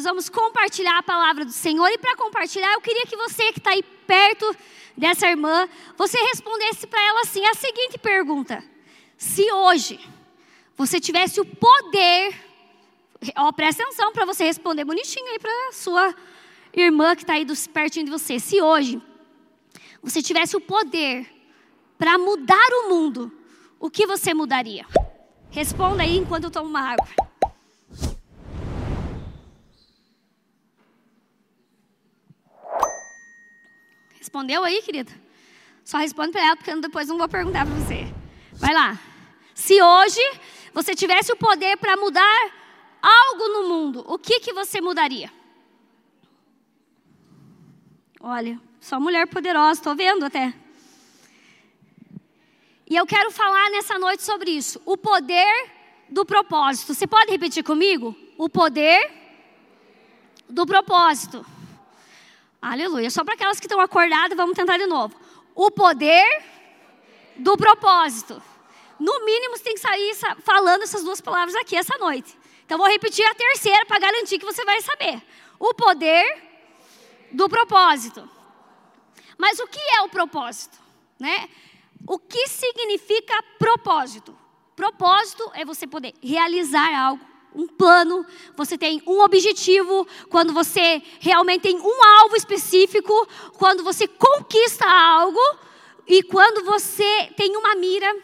[0.00, 1.86] Nós vamos compartilhar a palavra do Senhor.
[1.88, 4.56] E para compartilhar, eu queria que você que está aí perto
[4.96, 8.64] dessa irmã, você respondesse para ela assim: a seguinte pergunta:
[9.18, 10.00] Se hoje
[10.74, 12.34] você tivesse o poder,
[13.36, 16.14] ó, presta atenção para você responder bonitinho aí para sua
[16.72, 18.40] irmã que está aí dos, pertinho de você.
[18.40, 19.02] Se hoje
[20.02, 21.30] você tivesse o poder
[21.98, 23.30] para mudar o mundo,
[23.78, 24.86] o que você mudaria?
[25.50, 27.29] Responda aí enquanto eu tomo uma água.
[34.20, 35.10] Respondeu aí, querida?
[35.82, 38.06] Só responde para ela, porque depois não vou perguntar para você.
[38.52, 39.00] Vai lá.
[39.54, 40.20] Se hoje
[40.74, 42.52] você tivesse o poder para mudar
[43.02, 45.32] algo no mundo, o que, que você mudaria?
[48.20, 50.52] Olha, só mulher poderosa, estou vendo até.
[52.86, 54.82] E eu quero falar nessa noite sobre isso.
[54.84, 55.70] O poder
[56.10, 56.92] do propósito.
[56.92, 58.14] Você pode repetir comigo?
[58.36, 59.10] O poder
[60.46, 61.46] do propósito.
[62.60, 63.10] Aleluia.
[63.10, 65.14] Só para aquelas que estão acordadas, vamos tentar de novo.
[65.54, 66.42] O poder
[67.36, 68.42] do propósito.
[68.98, 72.38] No mínimo, você tem que sair falando essas duas palavras aqui essa noite.
[72.64, 75.22] Então, vou repetir a terceira para garantir que você vai saber.
[75.58, 76.50] O poder
[77.32, 78.28] do propósito.
[79.38, 80.78] Mas o que é o propósito?
[81.18, 81.48] Né?
[82.06, 84.36] O que significa propósito?
[84.76, 88.24] Propósito é você poder realizar algo, um plano,
[88.56, 95.40] você tem um objetivo, quando você realmente tem um alvo específico, quando você conquista algo
[96.06, 98.16] e quando você tem uma mira,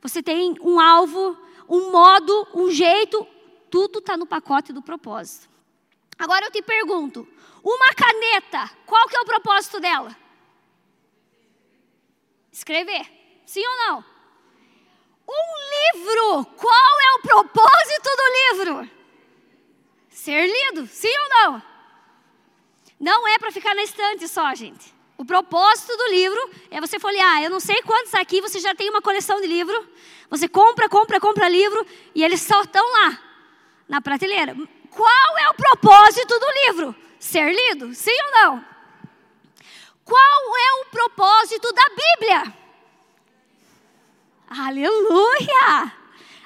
[0.00, 1.36] você tem um alvo,
[1.68, 3.26] um modo, um jeito,
[3.70, 5.48] tudo está no pacote do propósito.
[6.18, 7.26] Agora eu te pergunto,
[7.62, 10.16] uma caneta, qual que é o propósito dela?
[12.50, 13.06] Escrever.
[13.46, 14.17] Sim ou não?
[15.28, 18.90] Um livro, qual é o propósito do livro?
[20.08, 21.62] Ser lido, sim ou não?
[22.98, 24.94] Não é para ficar na estante só, gente.
[25.16, 27.42] O propósito do livro é você folhear.
[27.42, 29.88] Eu não sei quantos aqui você já tem uma coleção de livro.
[30.30, 33.18] Você compra, compra, compra livro e eles só estão lá,
[33.88, 34.56] na prateleira.
[34.90, 36.96] Qual é o propósito do livro?
[37.18, 38.64] Ser lido, sim ou não?
[40.04, 42.54] Qual é o propósito da Bíblia?
[44.50, 45.92] Aleluia!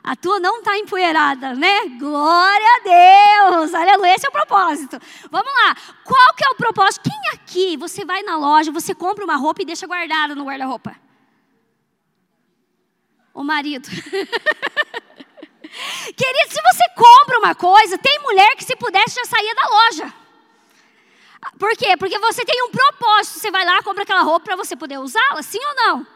[0.03, 1.89] A tua não está empoeirada, né?
[1.99, 3.73] Glória a Deus!
[3.73, 4.17] Aleluia!
[4.17, 4.99] Esse é o propósito.
[5.31, 5.77] Vamos lá.
[6.03, 7.09] Qual que é o propósito?
[7.09, 10.97] Quem aqui, você vai na loja, você compra uma roupa e deixa guardada no guarda-roupa?
[13.33, 13.89] O marido.
[16.17, 20.13] Querido, se você compra uma coisa, tem mulher que se pudesse já saía da loja.
[21.59, 21.97] Por quê?
[21.97, 23.39] Porque você tem um propósito.
[23.39, 26.12] Você vai lá, compra aquela roupa para você poder usá-la, sim ou não?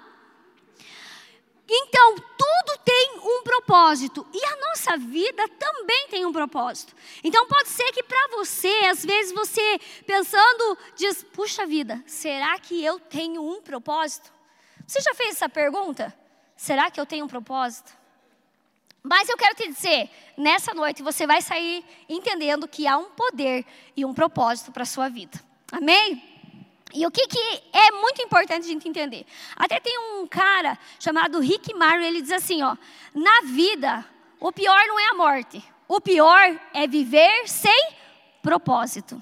[1.68, 4.26] Então, tudo tem um propósito.
[4.32, 6.94] E a nossa vida também tem um propósito.
[7.24, 12.84] Então, pode ser que para você, às vezes você pensando, diz: puxa vida, será que
[12.84, 14.32] eu tenho um propósito?
[14.86, 16.16] Você já fez essa pergunta?
[16.56, 17.92] Será que eu tenho um propósito?
[19.02, 23.64] Mas eu quero te dizer, nessa noite você vai sair entendendo que há um poder
[23.96, 25.40] e um propósito para a sua vida.
[25.70, 26.35] Amém?
[26.94, 29.26] E o que, que é muito importante a gente entender?
[29.56, 32.76] Até tem um cara chamado Rick Mario, ele diz assim, ó,
[33.14, 34.04] na vida,
[34.40, 37.92] o pior não é a morte, o pior é viver sem
[38.42, 39.20] propósito.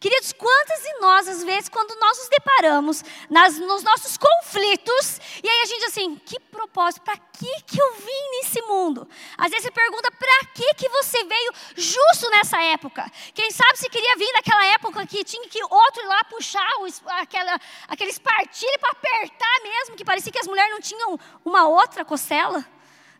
[0.00, 5.46] Queridos, quantas de nós, às vezes, quando nós nos deparamos nas, nos nossos conflitos, e
[5.46, 9.06] aí a gente assim, que propósito, para que, que eu vim nesse mundo?
[9.36, 13.12] Às vezes você pergunta, para que, que você veio justo nessa época?
[13.34, 16.86] Quem sabe se queria vir naquela época que tinha que outro ir lá puxar o,
[17.20, 22.06] aquela, aquele espartilho para apertar mesmo, que parecia que as mulheres não tinham uma outra
[22.06, 22.64] costela?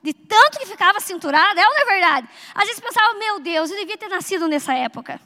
[0.03, 2.29] De tanto que ficava cinturada, é ou não é verdade?
[2.55, 5.21] Às vezes pensava, meu Deus, eu devia ter nascido nessa época.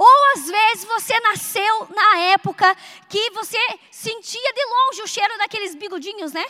[0.00, 2.74] Ou às vezes você nasceu na época
[3.06, 3.58] que você
[3.90, 6.46] sentia de longe o cheiro daqueles bigodinhos, né?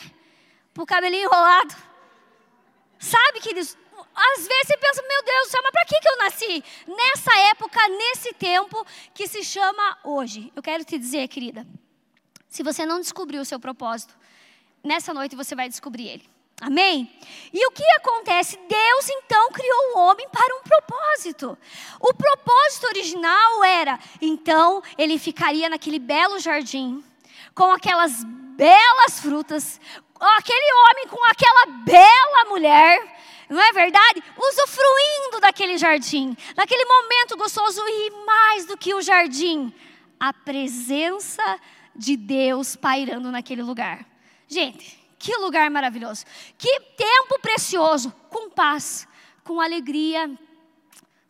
[0.72, 1.74] Pro cabelinho enrolado.
[2.96, 3.76] Sabe, queridos?
[4.14, 6.64] Às vezes você pensa, meu Deus do céu, mas para que, que eu nasci?
[6.86, 10.52] Nessa época, nesse tempo que se chama hoje.
[10.54, 11.66] Eu quero te dizer, querida,
[12.48, 14.16] se você não descobriu o seu propósito,
[14.84, 16.29] nessa noite você vai descobrir ele.
[16.60, 17.10] Amém?
[17.52, 18.58] E o que acontece?
[18.68, 21.56] Deus então criou o homem para um propósito.
[21.98, 27.02] O propósito original era, então, ele ficaria naquele belo jardim,
[27.54, 29.80] com aquelas belas frutas,
[30.20, 33.16] aquele homem com aquela bela mulher,
[33.48, 34.22] não é verdade?
[34.36, 39.72] Usufruindo daquele jardim, naquele momento gostoso e mais do que o jardim,
[40.20, 41.58] a presença
[41.96, 44.06] de Deus pairando naquele lugar.
[44.46, 46.24] Gente, que lugar maravilhoso.
[46.56, 48.10] Que tempo precioso.
[48.30, 49.06] Com paz,
[49.44, 50.30] com alegria,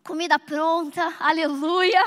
[0.05, 2.03] comida pronta, aleluia.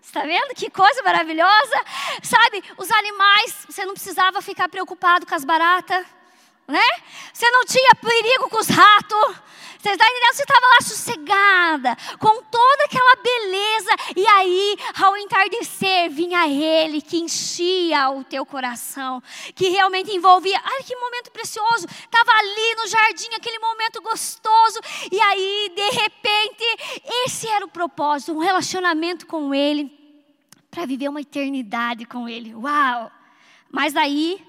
[0.00, 1.84] Está vendo que coisa maravilhosa?
[2.22, 6.06] Sabe, os animais, você não precisava ficar preocupado com as baratas,
[6.68, 6.86] né?
[7.32, 9.48] Você não tinha perigo com os ratos.
[9.78, 10.34] Você está entendendo?
[10.34, 17.16] Você estava lá sossegada, com toda aquela beleza, e aí, ao entardecer, vinha Ele que
[17.16, 19.22] enchia o teu coração,
[19.54, 20.60] que realmente envolvia.
[20.64, 21.86] Ai, que momento precioso!
[21.86, 24.80] Estava ali no jardim, aquele momento gostoso,
[25.12, 26.64] e aí, de repente,
[27.24, 29.96] esse era o propósito, um relacionamento com Ele,
[30.72, 32.52] para viver uma eternidade com Ele.
[32.52, 33.12] Uau!
[33.70, 34.44] Mas aí,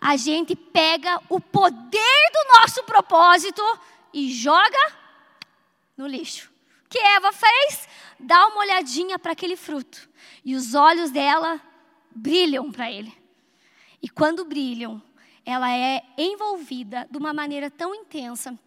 [0.00, 3.62] a gente pega o poder do nosso propósito
[4.12, 4.92] e joga
[5.96, 6.50] no lixo.
[6.86, 7.88] O que Eva fez?
[8.18, 10.08] Dá uma olhadinha para aquele fruto.
[10.44, 11.60] E os olhos dela
[12.10, 13.14] brilham para ele.
[14.02, 15.02] E quando brilham,
[15.44, 18.58] ela é envolvida de uma maneira tão intensa.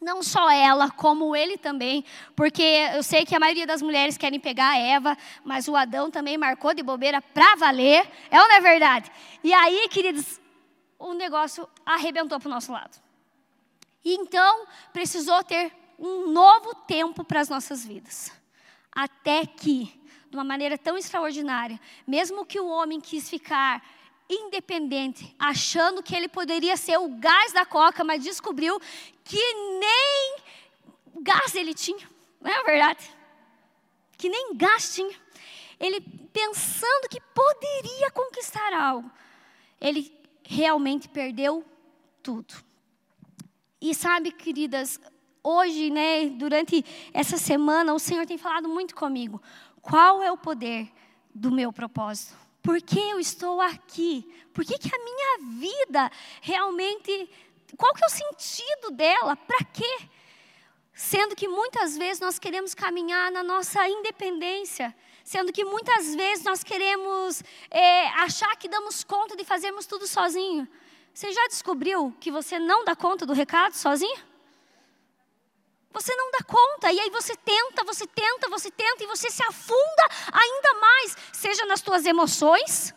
[0.00, 2.04] Não só ela, como ele também,
[2.36, 2.62] porque
[2.94, 6.38] eu sei que a maioria das mulheres querem pegar a Eva, mas o Adão também
[6.38, 9.10] marcou de bobeira para valer, é ou não é verdade?
[9.42, 10.40] E aí, queridos,
[10.98, 13.00] o negócio arrebentou para o nosso lado.
[14.04, 18.32] E então precisou ter um novo tempo para as nossas vidas.
[18.90, 20.00] Até que,
[20.30, 23.82] de uma maneira tão extraordinária, mesmo que o homem quis ficar
[24.28, 28.78] independente, achando que ele poderia ser o gás da coca, mas descobriu
[29.24, 30.36] que nem
[31.22, 32.08] gás ele tinha,
[32.40, 33.10] não é verdade?
[34.18, 35.16] Que nem gás tinha.
[35.80, 36.00] Ele
[36.32, 39.10] pensando que poderia conquistar algo,
[39.80, 40.17] ele
[40.50, 41.62] realmente perdeu
[42.22, 42.54] tudo.
[43.78, 44.98] E sabe, queridas,
[45.44, 49.42] hoje, né, durante essa semana, o Senhor tem falado muito comigo.
[49.82, 50.90] Qual é o poder
[51.34, 52.34] do meu propósito?
[52.62, 54.26] Por que eu estou aqui?
[54.54, 56.10] Por que, que a minha vida
[56.40, 57.30] realmente.
[57.76, 59.36] Qual que é o sentido dela?
[59.36, 59.98] Para quê?
[60.94, 64.96] Sendo que muitas vezes nós queremos caminhar na nossa independência,
[65.28, 70.66] sendo que muitas vezes nós queremos é, achar que damos conta de fazermos tudo sozinho.
[71.12, 74.18] Você já descobriu que você não dá conta do recado sozinho?
[75.92, 79.42] Você não dá conta, e aí você tenta, você tenta, você tenta, e você se
[79.42, 82.94] afunda ainda mais, seja nas tuas emoções,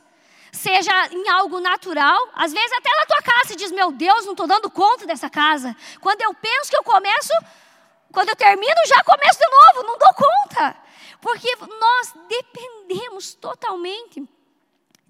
[0.53, 4.31] seja em algo natural, às vezes até na tua casa você diz: Meu Deus, não
[4.31, 5.75] estou dando conta dessa casa.
[5.99, 7.33] Quando eu penso que eu começo,
[8.11, 10.75] quando eu termino, já começo de novo, não dou conta,
[11.21, 14.27] porque nós dependemos totalmente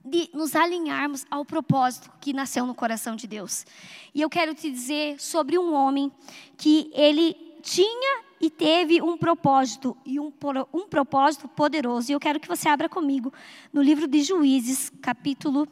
[0.03, 3.65] de nos alinharmos ao propósito que nasceu no coração de Deus.
[4.13, 6.11] E eu quero te dizer sobre um homem
[6.57, 10.33] que ele tinha e teve um propósito, e um,
[10.73, 12.11] um propósito poderoso.
[12.11, 13.31] E eu quero que você abra comigo
[13.71, 15.67] no livro de Juízes, capítulo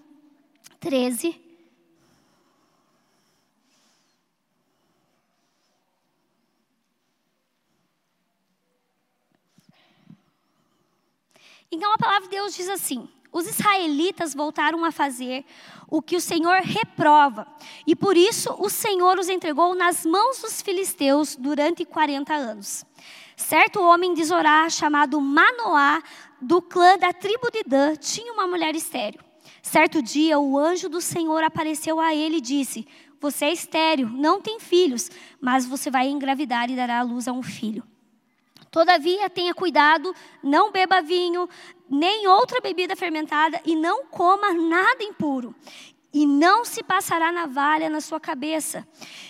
[0.80, 1.49] 13.
[11.72, 15.46] Então a palavra de Deus diz assim: os israelitas voltaram a fazer
[15.88, 17.48] o que o Senhor reprova,
[17.86, 22.86] e por isso o Senhor os entregou nas mãos dos filisteus durante 40 anos.
[23.36, 26.02] Certo homem de Zorá, chamado Manoá,
[26.42, 29.22] do clã da tribo de Dan, tinha uma mulher estéril.
[29.62, 32.88] Certo dia, o anjo do Senhor apareceu a ele e disse:
[33.20, 37.32] Você é estéril, não tem filhos, mas você vai engravidar e dará à luz a
[37.32, 37.84] um filho.
[38.72, 41.50] Todavia, tenha cuidado, não beba vinho,
[41.90, 45.56] nem outra bebida fermentada, e não coma nada impuro.
[46.14, 48.88] E não se passará navalha na sua cabeça,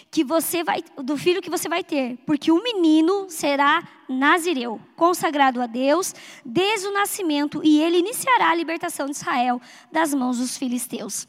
[0.10, 5.62] que você vai, do filho que você vai ter, porque o menino será nazireu, consagrado
[5.62, 10.58] a Deus desde o nascimento, e ele iniciará a libertação de Israel das mãos dos
[10.58, 11.27] filisteus.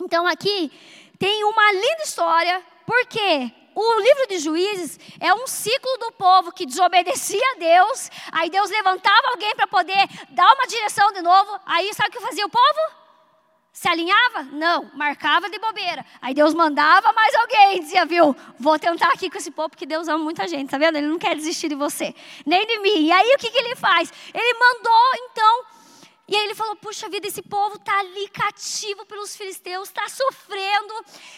[0.00, 0.70] Então aqui
[1.18, 6.64] tem uma linda história, porque o livro de Juízes é um ciclo do povo que
[6.64, 11.92] desobedecia a Deus, aí Deus levantava alguém para poder dar uma direção de novo, aí
[11.92, 13.06] sabe o que fazia o povo?
[13.70, 14.44] Se alinhava?
[14.44, 16.02] Não, marcava de bobeira.
[16.22, 20.08] Aí Deus mandava mais alguém, dizia, viu, vou tentar aqui com esse povo, porque Deus
[20.08, 20.96] ama muita gente, tá vendo?
[20.96, 22.14] Ele não quer desistir de você,
[22.46, 23.02] nem de mim.
[23.02, 24.10] E aí o que, que ele faz?
[24.32, 25.64] Ele mandou, então,
[26.28, 30.94] e aí ele falou: puxa vida, esse povo está ali cativo pelos filisteus, está sofrendo.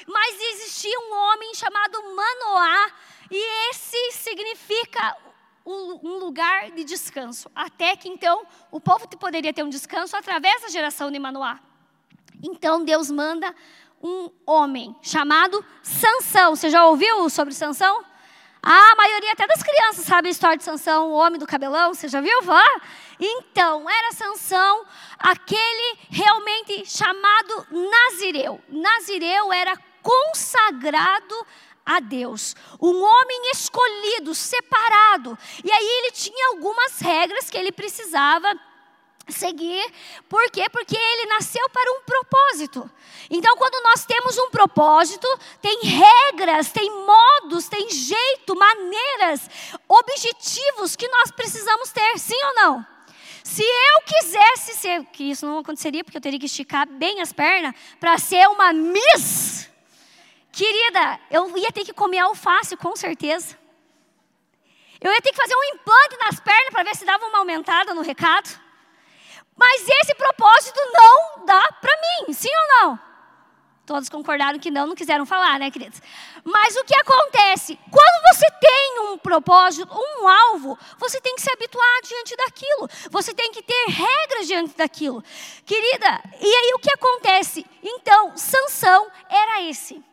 [0.06, 2.92] Mas existia um homem chamado Manoá,
[3.30, 5.16] e esse significa
[5.66, 7.50] um lugar de descanso.
[7.54, 11.60] Até que então o povo poderia ter um descanso através da geração de Manoá.
[12.42, 13.54] Então Deus manda
[14.02, 16.56] um homem chamado Sansão.
[16.56, 18.02] Você já ouviu sobre Sansão?
[18.62, 22.08] A maioria até das crianças sabe a história de Sansão, o homem do cabelão, você
[22.08, 22.42] já viu?
[22.42, 22.64] Vá?
[23.20, 24.84] Então, era Sansão
[25.18, 28.60] aquele realmente chamado Nazireu.
[28.68, 31.46] Nazireu era consagrado
[31.84, 32.54] a Deus.
[32.80, 35.38] Um homem escolhido, separado.
[35.64, 38.54] E aí ele tinha algumas regras que ele precisava
[39.28, 39.84] seguir.
[40.28, 40.68] Por quê?
[40.70, 42.90] Porque ele nasceu para um propósito.
[43.30, 45.26] Então, quando nós temos um propósito,
[45.60, 49.48] tem regras, tem modos, tem jeito, maneiras,
[49.88, 52.86] objetivos que nós precisamos ter, sim ou não?
[53.44, 57.32] Se eu quisesse ser, que isso não aconteceria, porque eu teria que esticar bem as
[57.32, 59.70] pernas para ser uma Miss,
[60.52, 63.58] querida, eu ia ter que comer alface, com certeza.
[65.00, 67.94] Eu ia ter que fazer um implante nas pernas para ver se dava uma aumentada
[67.94, 68.67] no recado.
[69.58, 73.08] Mas esse propósito não dá para mim, sim ou não?
[73.84, 76.00] Todos concordaram que não, não quiseram falar, né, queridos?
[76.44, 77.78] Mas o que acontece?
[77.90, 82.88] Quando você tem um propósito, um alvo, você tem que se habituar diante daquilo.
[83.10, 85.24] Você tem que ter regras diante daquilo.
[85.64, 87.64] Querida, e aí o que acontece?
[87.82, 90.04] Então, Sansão era esse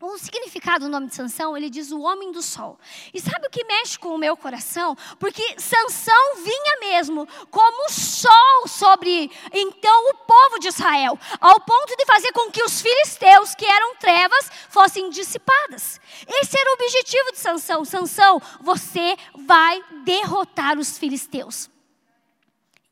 [0.00, 2.78] o significado do nome de Sansão, ele diz o homem do sol.
[3.12, 4.96] E sabe o que mexe com o meu coração?
[5.18, 12.06] Porque Sansão vinha mesmo como sol sobre então o povo de Israel, ao ponto de
[12.06, 16.00] fazer com que os filisteus, que eram trevas, fossem dissipadas.
[16.26, 17.84] Esse era o objetivo de Sansão.
[17.84, 19.16] Sansão, você
[19.46, 21.68] vai derrotar os filisteus.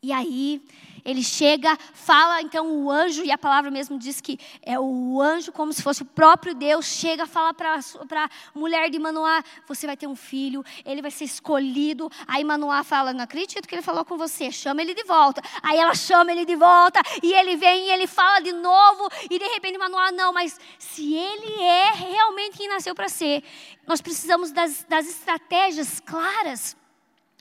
[0.02, 0.62] E aí,
[1.08, 5.50] ele chega, fala, então o anjo, e a palavra mesmo diz que é o anjo,
[5.50, 9.96] como se fosse o próprio Deus, chega, fala para a mulher de Manoá: Você vai
[9.96, 12.10] ter um filho, ele vai ser escolhido.
[12.26, 15.40] Aí Manoá fala: Não acredito que ele falou com você, chama ele de volta.
[15.62, 19.38] Aí ela chama ele de volta, e ele vem e ele fala de novo, e
[19.38, 23.42] de repente Manoá: Não, mas se ele é realmente quem nasceu para ser,
[23.86, 26.76] nós precisamos das, das estratégias claras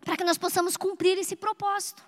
[0.05, 2.06] para que nós possamos cumprir esse propósito.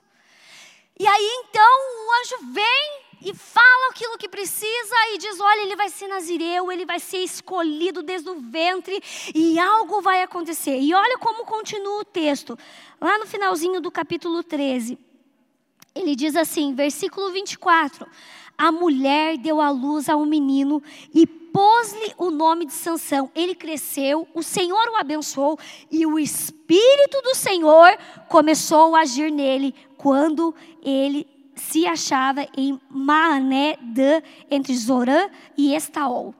[1.00, 5.75] E aí então o anjo vem e fala aquilo que precisa e diz: olha, ele
[5.75, 9.01] vai ser nazireu, ele vai ser escolhido desde o ventre
[9.34, 10.77] e algo vai acontecer.
[10.77, 12.58] E olha como continua o texto,
[13.00, 14.98] lá no finalzinho do capítulo 13.
[15.96, 18.06] Ele diz assim, versículo 24:
[18.60, 23.32] A mulher deu à luz a um menino e pôs-lhe o nome de Sansão.
[23.34, 25.58] Ele cresceu, o Senhor o abençoou
[25.89, 27.98] e o Espírito do Senhor
[28.28, 31.25] começou a agir nele quando ele
[31.56, 36.36] se achava em Maané Dan, entre Zorã e Estaol.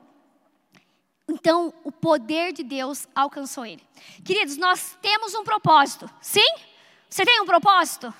[1.30, 3.82] Então, o poder de Deus alcançou ele.
[4.26, 6.10] Queridos, nós temos um propósito.
[6.20, 6.54] Sim?
[7.10, 8.14] Você tem um propósito?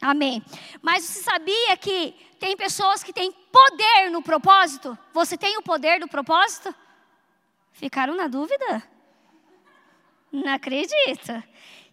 [0.00, 0.44] Amém.
[0.82, 4.98] Mas você sabia que tem pessoas que têm poder no propósito?
[5.12, 6.74] Você tem o poder do propósito?
[7.72, 8.82] Ficaram na dúvida?
[10.30, 11.42] Não acredito.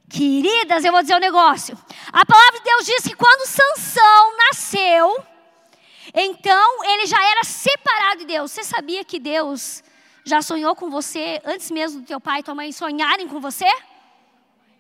[0.09, 1.77] Queridas, eu vou dizer um negócio.
[2.11, 5.23] A palavra de Deus diz que quando Sansão nasceu,
[6.13, 8.51] então ele já era separado de Deus.
[8.51, 9.83] Você sabia que Deus
[10.25, 13.71] já sonhou com você antes mesmo do teu pai e tua mãe sonharem com você?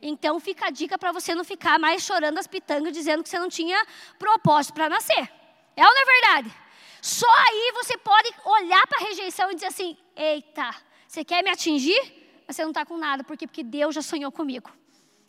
[0.01, 3.37] Então fica a dica para você não ficar mais chorando as pitangas dizendo que você
[3.37, 3.85] não tinha
[4.17, 5.31] propósito para nascer.
[5.75, 6.55] É ou não é verdade?
[7.01, 10.73] Só aí você pode olhar para a rejeição e dizer assim: eita,
[11.07, 11.99] você quer me atingir?
[12.47, 13.23] Mas você não está com nada.
[13.23, 13.47] Por quê?
[13.47, 14.71] Porque Deus já sonhou comigo.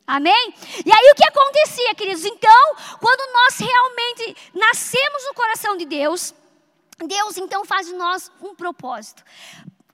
[0.07, 0.55] Amém?
[0.85, 2.25] E aí o que acontecia, queridos?
[2.25, 6.35] Então, quando nós realmente nascemos no coração de Deus,
[6.99, 9.23] Deus então faz de nós um propósito.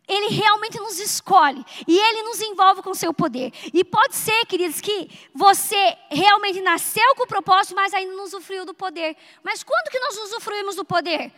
[0.09, 3.53] Ele realmente nos escolhe e ele nos envolve com seu poder.
[3.75, 8.65] E pode ser, queridos, que você realmente nasceu com o propósito, mas ainda não usufruiu
[8.65, 9.17] do poder.
[9.43, 11.31] Mas quando que nós usufruímos do poder?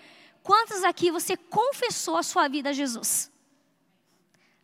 [0.42, 3.30] Quantos aqui você confessou a sua vida a Jesus?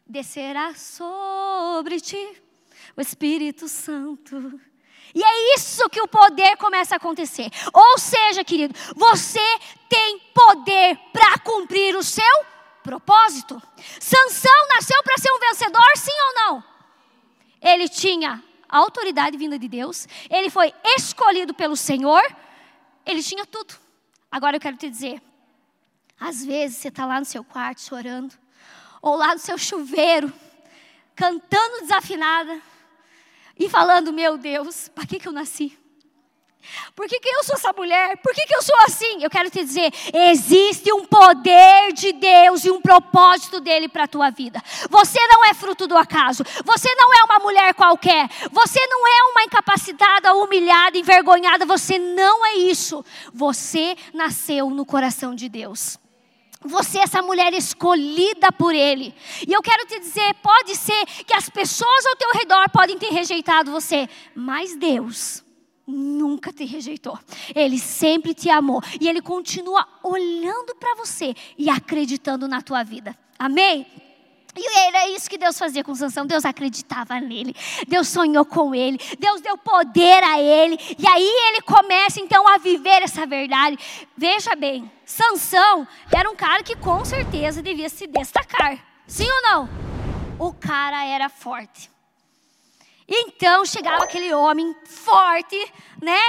[0.06, 2.42] Descerá sobre ti
[2.96, 4.60] o Espírito Santo.
[5.14, 7.50] E é isso que o poder começa a acontecer.
[7.72, 9.40] Ou seja, querido, você
[9.88, 12.46] tem poder para cumprir o seu
[12.86, 13.60] propósito.
[14.00, 16.64] Sansão nasceu para ser um vencedor, sim ou não?
[17.60, 22.22] Ele tinha autoridade vinda de Deus, ele foi escolhido pelo Senhor,
[23.04, 23.74] ele tinha tudo.
[24.30, 25.20] Agora eu quero te dizer,
[26.18, 28.34] às vezes você está lá no seu quarto chorando,
[29.02, 30.32] ou lá no seu chuveiro,
[31.14, 32.60] cantando desafinada,
[33.58, 35.76] e falando: Meu Deus, para que, que eu nasci?
[36.94, 38.16] Por que, que eu sou essa mulher?
[38.18, 39.22] Por que, que eu sou assim?
[39.22, 44.08] Eu quero te dizer: existe um poder de Deus e um propósito dele para a
[44.08, 44.62] tua vida.
[44.90, 46.42] Você não é fruto do acaso.
[46.64, 48.28] Você não é uma mulher qualquer.
[48.50, 51.66] Você não é uma incapacitada, humilhada, envergonhada.
[51.66, 53.04] Você não é isso.
[53.32, 55.98] Você nasceu no coração de Deus.
[56.64, 59.14] Você é essa mulher escolhida por Ele.
[59.46, 63.10] E eu quero te dizer: pode ser que as pessoas ao teu redor podem ter
[63.12, 65.45] rejeitado você, mas Deus
[65.86, 67.18] nunca te rejeitou.
[67.54, 68.82] Ele sempre te amou.
[69.00, 73.16] E Ele continua olhando para você e acreditando na tua vida.
[73.38, 73.86] Amém?
[74.58, 76.26] E era isso que Deus fazia com Sansão.
[76.26, 77.54] Deus acreditava nele.
[77.86, 78.98] Deus sonhou com ele.
[79.18, 80.78] Deus deu poder a ele.
[80.98, 83.78] E aí ele começa então a viver essa verdade.
[84.16, 88.78] Veja bem, Sansão era um cara que com certeza devia se destacar.
[89.06, 89.68] Sim ou não?
[90.38, 91.90] O cara era forte.
[93.08, 95.56] Então chegava aquele homem forte,
[96.02, 96.20] né,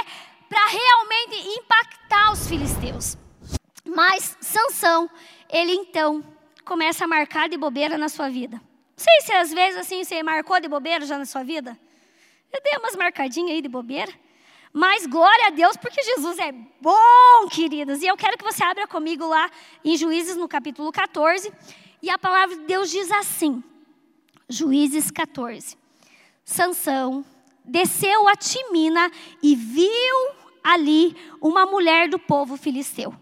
[0.48, 3.16] para realmente impactar os filisteus.
[3.84, 5.10] Mas Sansão,
[5.48, 6.22] ele então
[6.64, 8.56] começa a marcar de bobeira na sua vida.
[8.56, 11.78] Não sei se às vezes assim você marcou de bobeira já na sua vida.
[12.52, 14.12] Eu dei umas marcadinhas aí de bobeira.
[14.72, 18.02] Mas glória a Deus, porque Jesus é bom, queridas.
[18.02, 19.50] E eu quero que você abra comigo lá
[19.82, 21.50] em Juízes, no capítulo 14.
[22.02, 23.64] E a palavra de Deus diz assim:
[24.48, 25.77] Juízes 14.
[26.48, 27.26] Sansão
[27.62, 29.12] desceu a Timina
[29.42, 30.30] e viu
[30.64, 33.14] ali uma mulher do povo filisteu.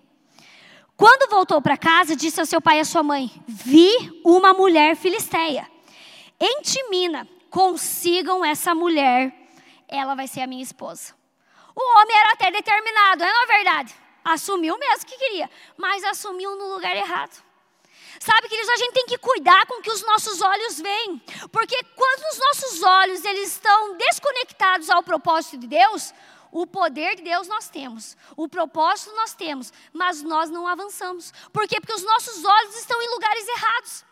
[0.97, 4.95] Quando voltou para casa, disse ao seu pai e à sua mãe: Vi uma mulher
[4.95, 5.69] filisteia.
[6.39, 9.35] Em Timina, consigam essa mulher,
[9.89, 11.13] ela vai ser a minha esposa.
[11.75, 13.93] O homem era até determinado, não é verdade?
[14.25, 17.45] Assumiu mesmo que queria, mas assumiu no lugar errado.
[18.21, 21.19] Sabe, queridos, a gente tem que cuidar com o que os nossos olhos veem,
[21.53, 26.13] porque quando os nossos olhos eles estão desconectados ao propósito de Deus,
[26.51, 31.33] o poder de Deus nós temos, o propósito nós temos, mas nós não avançamos.
[31.53, 31.81] Por quê?
[31.81, 34.05] Porque os nossos olhos estão em lugares errados.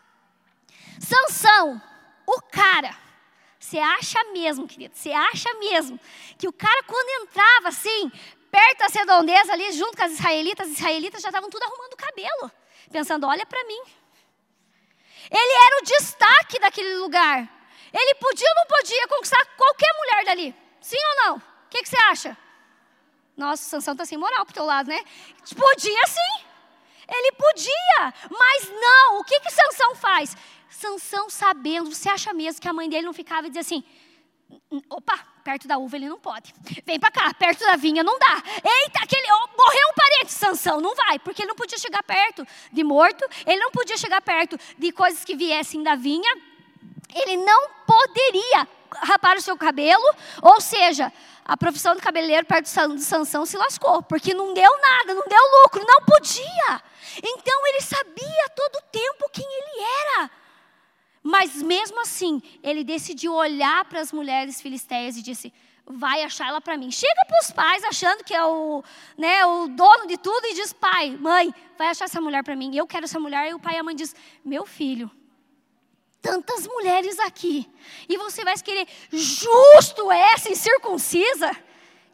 [0.99, 1.81] Sansão,
[2.27, 2.95] o cara,
[3.59, 5.99] você acha mesmo, querido, você acha mesmo
[6.37, 8.11] que o cara quando entrava assim,
[8.51, 11.97] perto da redondeza ali, junto com as israelitas, as israelitas já estavam tudo arrumando o
[11.97, 12.51] cabelo,
[12.91, 13.81] pensando, olha para mim.
[15.31, 17.49] Ele era o destaque daquele lugar.
[17.91, 20.55] Ele podia ou não podia conquistar qualquer mulher dali?
[20.81, 21.37] Sim ou não?
[21.37, 22.37] O que, que você acha?
[23.35, 25.03] Nossa, Sansão está sem moral pro teu lado, né?
[25.55, 26.45] Podia sim.
[27.07, 29.19] Ele podia, mas não.
[29.19, 30.35] O que que Sansão faz?
[30.69, 33.83] Sansão sabendo, você acha mesmo que a mãe dele não ficava e dizia assim:
[34.89, 36.55] opa, perto da uva ele não pode.
[36.83, 38.43] Vem para cá, perto da vinha não dá.
[38.55, 42.45] Eita, aquele oh, morreu um parente, Sansão, não vai, porque ele não podia chegar perto
[42.73, 46.35] de morto, ele não podia chegar perto de coisas que viessem da vinha.
[47.13, 48.67] Ele não poderia
[49.03, 50.03] rapar o seu cabelo,
[50.41, 51.13] ou seja,
[51.45, 55.61] a profissão de cabeleireiro perto de Sansão se lascou, porque não deu nada, não deu
[55.61, 56.81] lucro, não podia.
[57.23, 60.44] Então ele sabia todo o tempo quem ele era.
[61.27, 65.51] Mas mesmo assim, ele decidiu olhar para as mulheres filisteias e disse:
[65.83, 66.91] vai achar ela para mim.
[66.91, 68.83] Chega para os pais achando que é o,
[69.17, 72.75] né, o dono de tudo e diz: pai, mãe, vai achar essa mulher para mim.
[72.75, 73.49] Eu quero essa mulher.
[73.49, 75.09] E o pai e a mãe diz: meu filho,
[76.21, 77.67] tantas mulheres aqui,
[78.07, 81.57] e você vai querer justo essa incircuncisa?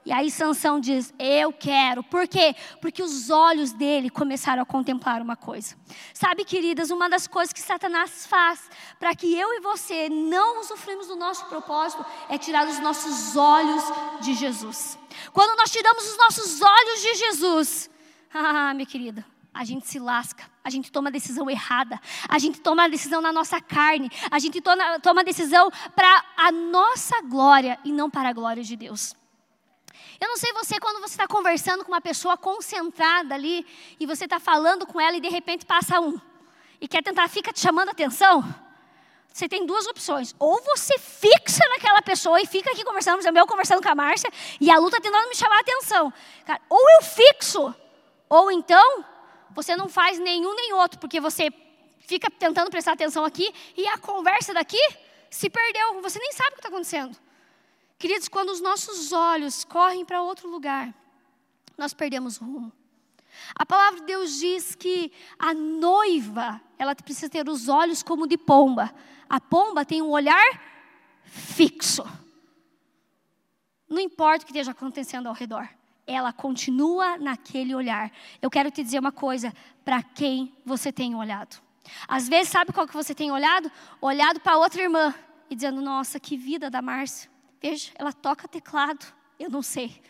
[0.04, 2.04] E aí Sansão diz: Eu quero.
[2.04, 2.56] Por quê?
[2.82, 5.76] Porque os olhos dele começaram a contemplar uma coisa.
[6.14, 11.08] Sabe, queridas, uma das coisas que Satanás faz para que eu e você não usufruímos
[11.08, 13.84] do nosso propósito é tirar os nossos olhos
[14.22, 14.98] de Jesus.
[15.32, 17.90] Quando nós tiramos os nossos olhos de Jesus,
[18.34, 22.86] ah, minha querida, a gente se lasca, a gente toma decisão errada, a gente toma
[22.86, 27.92] a decisão na nossa carne, a gente toma, toma decisão para a nossa glória e
[27.92, 29.21] não para a glória de Deus.
[30.20, 33.66] Eu não sei você, quando você está conversando com uma pessoa concentrada ali,
[34.00, 36.20] e você está falando com ela e de repente passa um,
[36.80, 38.44] e quer tentar, fica te chamando a atenção,
[39.34, 40.36] você tem duas opções.
[40.38, 43.96] Ou você fixa naquela pessoa e fica aqui conversando, por exemplo, eu conversando com a
[43.96, 46.14] Márcia, e a luta tentando me chamar a atenção.
[46.46, 47.74] Cara, ou eu fixo,
[48.30, 49.06] ou então
[49.52, 51.52] você não faz nenhum nem outro, porque você
[52.00, 54.82] fica tentando prestar atenção aqui e a conversa daqui
[55.30, 57.18] se perdeu, você nem sabe o que está acontecendo.
[58.02, 60.92] Queridos, quando os nossos olhos correm para outro lugar,
[61.78, 62.72] nós perdemos o rumo.
[63.54, 68.40] A palavra de Deus diz que a noiva, ela precisa ter os olhos como de
[68.40, 68.92] pomba.
[69.30, 70.60] A pomba tem um olhar
[71.26, 72.04] fixo.
[73.88, 75.70] Não importa o que esteja acontecendo ao redor
[76.08, 78.12] ela continua naquele olhar.
[78.42, 79.54] Eu quero te dizer uma coisa:
[79.86, 81.62] para quem você tem olhado?
[82.08, 83.72] Às vezes, sabe qual que você tem olhado?
[84.02, 85.14] Olhado para outra irmã
[85.50, 87.31] e dizendo: Nossa, que vida da Márcia.
[87.62, 89.06] Veja, ela toca teclado,
[89.40, 90.02] eu não sei.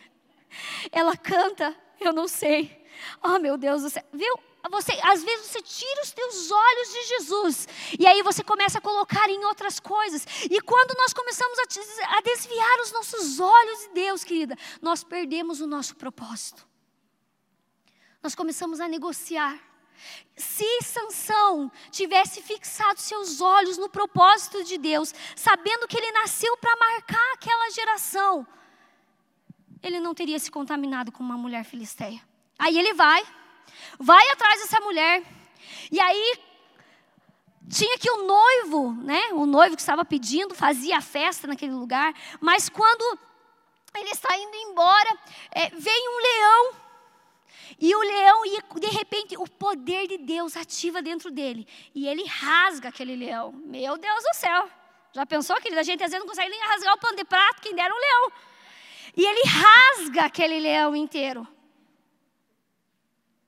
[0.90, 2.84] Ela canta, eu não sei.
[3.22, 4.04] Oh, meu Deus do céu.
[4.12, 4.38] Viu?
[4.70, 8.80] você, às vezes você tira os teus olhos de Jesus e aí você começa a
[8.80, 10.26] colocar em outras coisas.
[10.50, 15.60] E quando nós começamos a, a desviar os nossos olhos de Deus, querida, nós perdemos
[15.60, 16.66] o nosso propósito.
[18.22, 19.71] Nós começamos a negociar.
[20.36, 26.76] Se Sansão tivesse fixado seus olhos no propósito de Deus, sabendo que ele nasceu para
[26.76, 28.46] marcar aquela geração,
[29.82, 32.20] ele não teria se contaminado com uma mulher filisteia.
[32.58, 33.22] Aí ele vai,
[33.98, 35.22] vai atrás dessa mulher.
[35.90, 36.38] E aí,
[37.68, 39.28] tinha que o noivo, né?
[39.32, 43.18] O noivo que estava pedindo, fazia a festa naquele lugar, mas quando
[43.96, 45.18] ele está indo embora,
[45.50, 46.81] é, vem um leão.
[47.78, 51.66] E o leão, e de repente, o poder de Deus ativa dentro dele.
[51.94, 53.52] E ele rasga aquele leão.
[53.52, 54.70] Meu Deus do céu.
[55.12, 55.80] Já pensou, querida?
[55.80, 57.98] A gente às vezes não consegue nem rasgar o pano de prato, quem dera um
[57.98, 58.32] leão.
[59.16, 61.46] E ele rasga aquele leão inteiro.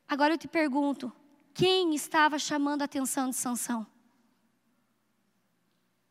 [0.07, 1.11] Agora eu te pergunto,
[1.55, 3.87] quem estava chamando a atenção de Sansão?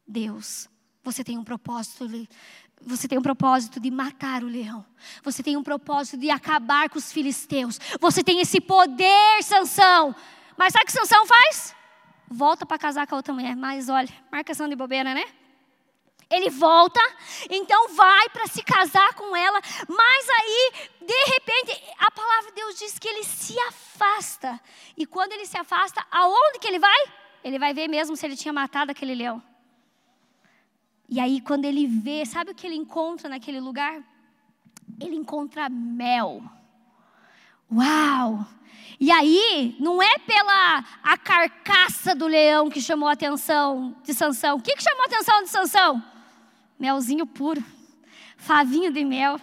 [0.08, 0.67] Deus.
[1.04, 2.08] Você tem um propósito,
[2.86, 4.86] você tem um propósito de matar o leão.
[5.24, 7.80] Você tem um propósito de acabar com os filisteus.
[8.00, 10.15] Você tem esse poder, Sansão.
[10.58, 11.76] Mas sabe o que Sansão faz?
[12.30, 13.56] Volta para casar com a outra mulher.
[13.56, 15.24] Mas olha, marcação de bobeira, né?
[16.30, 17.00] Ele volta,
[17.50, 22.80] então vai para se casar com ela, mas aí, de repente, a palavra de Deus
[22.80, 24.60] diz que ele se afasta.
[24.98, 27.04] E quando ele se afasta, aonde que ele vai?
[27.43, 29.43] Ele vai ver mesmo se ele tinha matado aquele leão.
[31.10, 34.02] E aí, quando ele vê, sabe o que ele encontra naquele lugar?
[35.00, 36.42] Ele encontra mel.
[37.72, 38.46] Uau!
[39.00, 44.58] E aí, não é pela a carcaça do leão que chamou a atenção de Sansão.
[44.58, 46.04] O que, que chamou a atenção de Sansão?
[46.80, 47.63] Melzinho puro,
[48.38, 49.39] favinho de mel.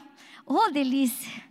[0.46, 1.42] Oh, delícia!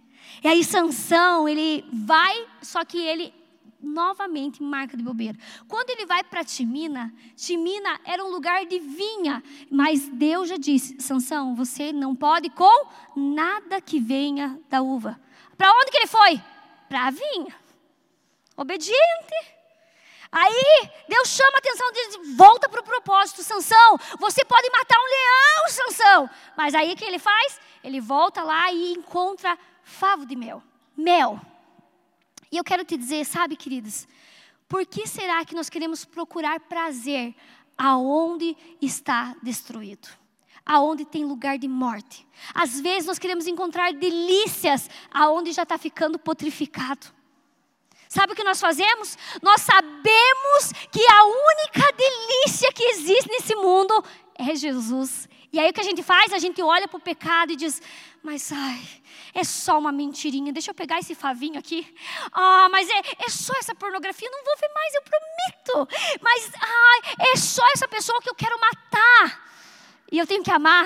[0.43, 3.33] E aí Sansão, ele vai, só que ele
[3.81, 5.37] novamente marca de bobeira.
[5.67, 10.99] Quando ele vai para Timina, Timina era um lugar de vinha, mas Deus já disse:
[10.99, 15.19] Sansão, você não pode com nada que venha da uva.
[15.57, 16.41] Para onde que ele foi?
[16.87, 17.55] Para a vinha.
[18.55, 19.59] Obediente.
[20.31, 23.97] Aí Deus chama a atenção dele, volta para o propósito, Sansão.
[24.19, 26.29] Você pode matar um leão, Sansão.
[26.55, 27.59] Mas aí o que ele faz?
[27.83, 30.61] Ele volta lá e encontra favo de mel.
[30.95, 31.39] Mel.
[32.51, 34.07] E eu quero te dizer, sabe, queridos,
[34.67, 37.35] por que será que nós queremos procurar prazer
[37.77, 40.07] aonde está destruído?
[40.65, 42.27] Aonde tem lugar de morte?
[42.53, 47.07] Às vezes nós queremos encontrar delícias aonde já está ficando potrificado.
[48.07, 49.17] Sabe o que nós fazemos?
[49.41, 54.03] Nós sabemos que a única delícia que existe nesse mundo
[54.35, 55.29] é Jesus.
[55.51, 56.31] E aí o que a gente faz?
[56.31, 57.81] A gente olha para o pecado e diz:
[58.21, 58.79] Mas ai,
[59.33, 61.95] é só uma mentirinha, deixa eu pegar esse favinho aqui.
[62.31, 65.95] Ah, mas é, é só essa pornografia, não vou ver mais, eu prometo.
[66.21, 69.49] Mas ai, é só essa pessoa que eu quero matar.
[70.11, 70.85] E eu tenho que amar.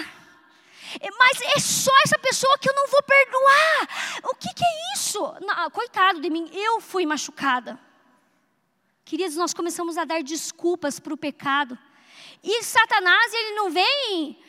[0.99, 4.21] É, mas é só essa pessoa que eu não vou perdoar.
[4.31, 5.19] O que, que é isso?
[5.41, 7.79] Não, coitado de mim, eu fui machucada.
[9.03, 11.77] Queridos, nós começamos a dar desculpas para o pecado.
[12.43, 14.42] E Satanás, ele não vem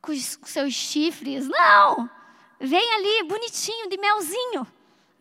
[0.00, 1.46] com os seus chifres.
[1.48, 2.08] Não!
[2.60, 4.66] Vem ali, bonitinho, de melzinho.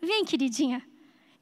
[0.01, 0.83] Vem, queridinha.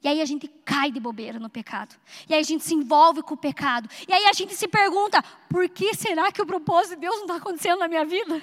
[0.02, 1.96] E aí a gente cai de bobeira no pecado.
[2.28, 3.88] E aí a gente se envolve com o pecado.
[4.06, 7.22] E aí a gente se pergunta: por que será que o propósito de Deus não
[7.22, 8.42] está acontecendo na minha vida?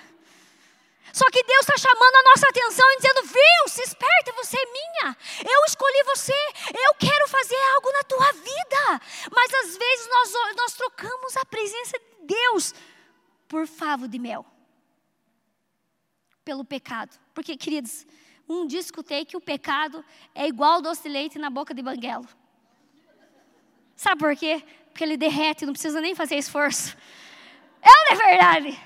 [1.12, 4.66] Só que Deus está chamando a nossa atenção e dizendo: Viu, se esperta, você é
[4.66, 5.18] minha.
[5.40, 6.34] Eu escolhi você.
[6.70, 9.02] Eu quero fazer algo na tua vida.
[9.32, 12.74] Mas às vezes nós, nós trocamos a presença de Deus
[13.48, 14.53] por favo de mel
[16.44, 17.18] pelo pecado.
[17.34, 18.06] Porque, queridos,
[18.48, 20.04] um dia escutei que o pecado
[20.36, 22.28] é igual doce de leite na boca de banguelo.
[23.96, 24.64] Sabe por quê?
[24.90, 26.96] Porque ele derrete, não precisa nem fazer esforço.
[27.82, 28.80] É não é verdade?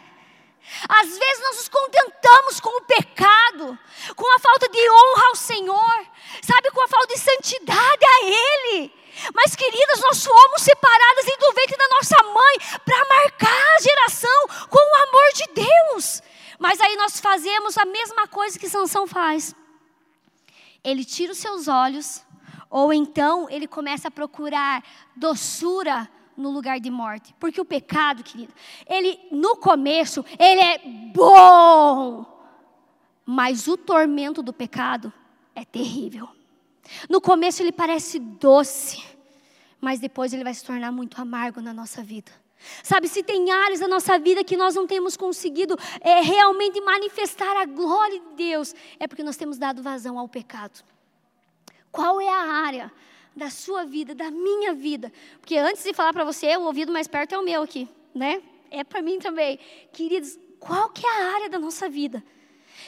[0.89, 3.79] Às vezes nós nos contentamos com o pecado,
[4.15, 6.05] com a falta de honra ao Senhor,
[6.41, 8.93] sabe, com a falta de santidade a Ele.
[9.33, 14.77] Mas, queridas, nós somos separadas do ventre da nossa mãe para marcar a geração com
[14.77, 16.21] o amor de Deus.
[16.59, 19.55] Mas aí nós fazemos a mesma coisa que Sansão faz.
[20.83, 22.23] Ele tira os seus olhos,
[22.69, 24.83] ou então ele começa a procurar
[25.15, 27.33] doçura no lugar de morte.
[27.39, 28.53] Porque o pecado, querido,
[28.87, 30.79] ele no começo, ele é
[31.13, 32.25] bom.
[33.25, 35.11] Mas o tormento do pecado
[35.53, 36.29] é terrível.
[37.09, 39.03] No começo ele parece doce,
[39.81, 42.31] mas depois ele vai se tornar muito amargo na nossa vida.
[42.83, 47.55] Sabe, se tem áreas da nossa vida que nós não temos conseguido é, realmente manifestar
[47.55, 50.83] a glória de Deus, é porque nós temos dado vazão ao pecado.
[51.91, 52.91] Qual é a área
[53.35, 55.11] da sua vida, da minha vida?
[55.39, 58.41] Porque antes de falar para você, o ouvido mais perto é o meu aqui, né?
[58.69, 59.59] É para mim também.
[59.93, 62.23] Queridos, qual que é a área da nossa vida?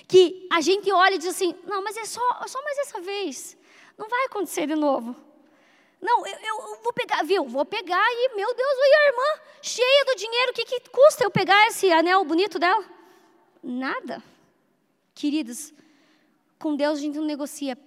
[0.07, 3.57] Que a gente olha e diz assim, não, mas é só, só mais essa vez.
[3.97, 5.15] Não vai acontecer de novo.
[6.01, 7.45] Não, eu, eu, vou pegar, viu?
[7.45, 11.23] Vou pegar e, meu Deus, e a irmã, cheia do dinheiro, o que, que custa
[11.23, 12.83] eu pegar esse anel bonito dela?
[13.61, 14.23] Nada.
[15.13, 15.73] Queridos,
[16.57, 17.77] com Deus a gente não negocia.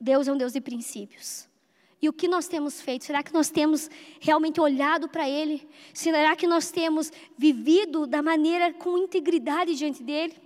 [0.00, 1.46] Deus é um Deus de princípios.
[2.00, 3.04] E o que nós temos feito?
[3.04, 3.88] Será que nós temos
[4.20, 5.66] realmente olhado para Ele?
[5.94, 10.43] Será que nós temos vivido da maneira com integridade diante dele?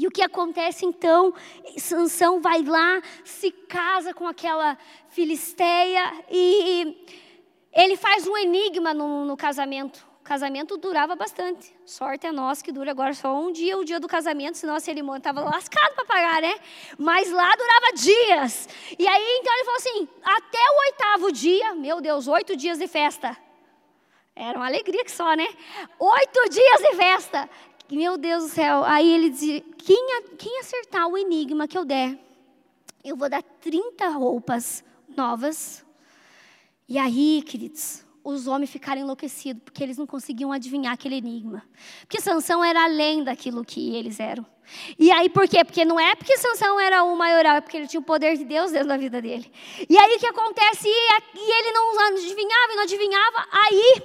[0.00, 1.34] E o que acontece então?
[1.76, 4.78] Sansão vai lá, se casa com aquela
[5.10, 7.06] filisteia e
[7.70, 10.08] ele faz um enigma no, no casamento.
[10.22, 11.76] O casamento durava bastante.
[11.84, 14.80] Sorte é nossa que dura agora só um dia, o dia do casamento, senão a
[14.80, 16.54] cerimônia estava lascado para pagar, né?
[16.96, 18.70] Mas lá durava dias.
[18.98, 22.88] E aí então ele falou assim: até o oitavo dia, meu Deus, oito dias de
[22.88, 23.36] festa.
[24.34, 25.46] Era uma alegria que só, né?
[25.98, 27.50] Oito dias de festa.
[27.90, 28.84] Meu Deus do céu.
[28.84, 30.06] Aí ele dizia: quem,
[30.38, 32.16] quem acertar o enigma que eu der,
[33.04, 34.84] eu vou dar 30 roupas
[35.16, 35.84] novas.
[36.88, 41.64] E aí, queridos, os homens ficaram enlouquecidos, porque eles não conseguiam adivinhar aquele enigma.
[42.00, 44.46] Porque Sansão era além daquilo que eles eram.
[44.98, 45.64] E aí, por quê?
[45.64, 48.44] Porque não é porque Sansão era o maioral, é porque ele tinha o poder de
[48.44, 49.50] Deus dentro da vida dele.
[49.88, 50.86] E aí o que acontece?
[50.86, 53.46] E ele não adivinhava não adivinhava.
[53.50, 54.02] Aí,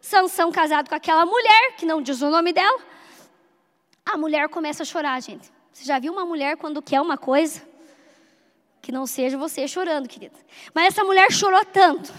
[0.00, 2.91] Sansão casado com aquela mulher, que não diz o nome dela,
[4.04, 5.50] a mulher começa a chorar, gente.
[5.72, 7.62] Você já viu uma mulher quando quer uma coisa?
[8.82, 10.34] Que não seja você chorando, querida.
[10.74, 12.12] Mas essa mulher chorou tanto,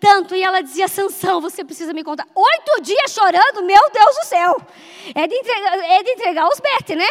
[0.00, 2.26] tanto, e ela dizia: Sansão, você precisa me contar.
[2.34, 4.60] Oito dias chorando, meu Deus do céu.
[5.14, 7.06] É de entregar, é de entregar os betes, né?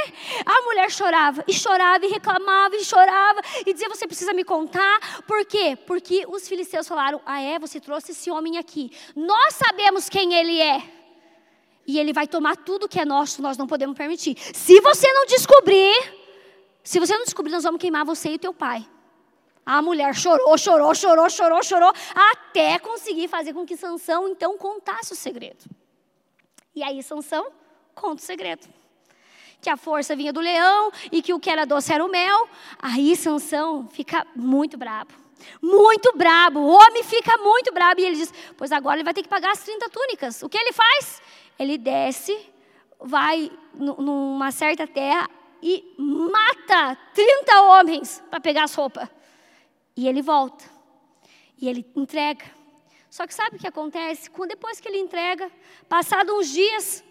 [0.46, 5.24] A mulher chorava, e chorava, e reclamava, e chorava, e dizia: Você precisa me contar.
[5.26, 5.78] Por quê?
[5.88, 7.58] Porque os filisteus falaram: Ah, é?
[7.60, 8.92] Você trouxe esse homem aqui.
[9.16, 10.97] Nós sabemos quem ele é
[11.88, 14.38] e ele vai tomar tudo que é nosso, nós não podemos permitir.
[14.54, 15.96] Se você não descobrir,
[16.84, 18.86] se você não descobrir, nós vamos queimar você e o teu pai.
[19.66, 25.14] A mulher chorou, chorou, chorou, chorou, chorou, até conseguir fazer com que Sansão então contasse
[25.14, 25.66] o segredo.
[26.76, 27.48] E aí Sansão
[27.96, 28.68] conta o segredo.
[29.62, 32.50] Que a força vinha do leão e que o que era doce era o mel.
[32.80, 35.12] Aí Sansão fica muito bravo.
[35.62, 36.60] Muito brabo.
[36.60, 39.52] O homem fica muito brabo e ele diz: Pois agora ele vai ter que pagar
[39.52, 40.44] as 30 túnicas.
[40.44, 41.22] O que ele faz?
[41.58, 42.38] Ele desce,
[43.00, 45.30] vai numa certa terra
[45.62, 49.10] e mata 30 homens para pegar as roupas.
[49.96, 50.66] E ele volta.
[51.60, 52.46] E ele entrega.
[53.10, 54.30] Só que sabe o que acontece?
[54.48, 55.52] Depois que ele entrega,
[55.90, 57.04] passados uns dias,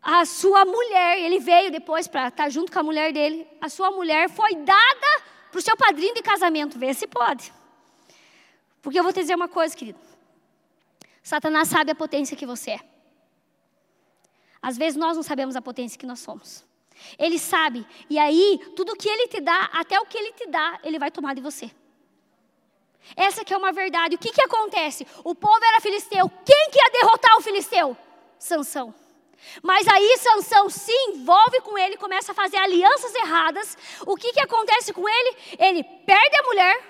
[0.00, 3.68] a sua mulher, ele veio depois para estar tá junto com a mulher dele, a
[3.68, 6.78] sua mulher foi dada para o seu padrinho de casamento.
[6.78, 7.52] Vê se pode.
[8.82, 9.98] Porque eu vou te dizer uma coisa, querido.
[11.22, 12.93] Satanás sabe a potência que você é.
[14.64, 16.64] Às vezes nós não sabemos a potência que nós somos.
[17.18, 20.80] Ele sabe, e aí tudo que ele te dá, até o que ele te dá,
[20.82, 21.70] ele vai tomar de você.
[23.14, 24.14] Essa que é uma verdade.
[24.14, 25.06] O que, que acontece?
[25.22, 26.30] O povo era filisteu.
[26.46, 27.94] Quem que ia derrotar o filisteu?
[28.38, 28.94] Sansão.
[29.62, 33.76] Mas aí Sansão se envolve com ele, começa a fazer alianças erradas.
[34.06, 35.36] O que, que acontece com ele?
[35.58, 36.80] Ele perde a mulher,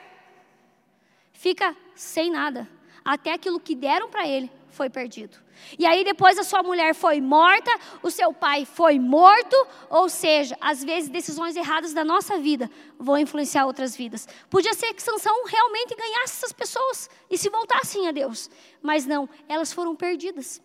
[1.33, 2.69] fica sem nada.
[3.05, 5.43] Até aquilo que deram para ele foi perdido.
[5.79, 7.71] E aí depois a sua mulher foi morta,
[8.03, 9.57] o seu pai foi morto,
[9.90, 14.29] ou seja, às vezes decisões erradas da nossa vida vão influenciar outras vidas.
[14.51, 18.51] Podia ser que Sansão realmente ganhasse essas pessoas e se voltassem a Deus,
[18.83, 20.62] mas não, elas foram perdidas.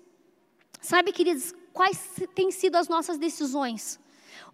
[0.81, 1.99] Sabe, queridos, quais
[2.33, 3.99] têm sido as nossas decisões?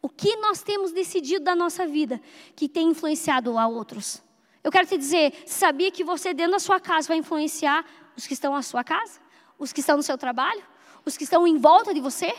[0.02, 2.22] O que nós temos decidido da nossa vida
[2.56, 4.24] que tem influenciado a outros?
[4.64, 7.86] Eu quero te dizer, sabia que você dentro da sua casa vai influenciar
[8.18, 9.20] os que estão na sua casa?
[9.58, 10.64] Os que estão no seu trabalho,
[11.06, 12.34] os que estão em volta de você.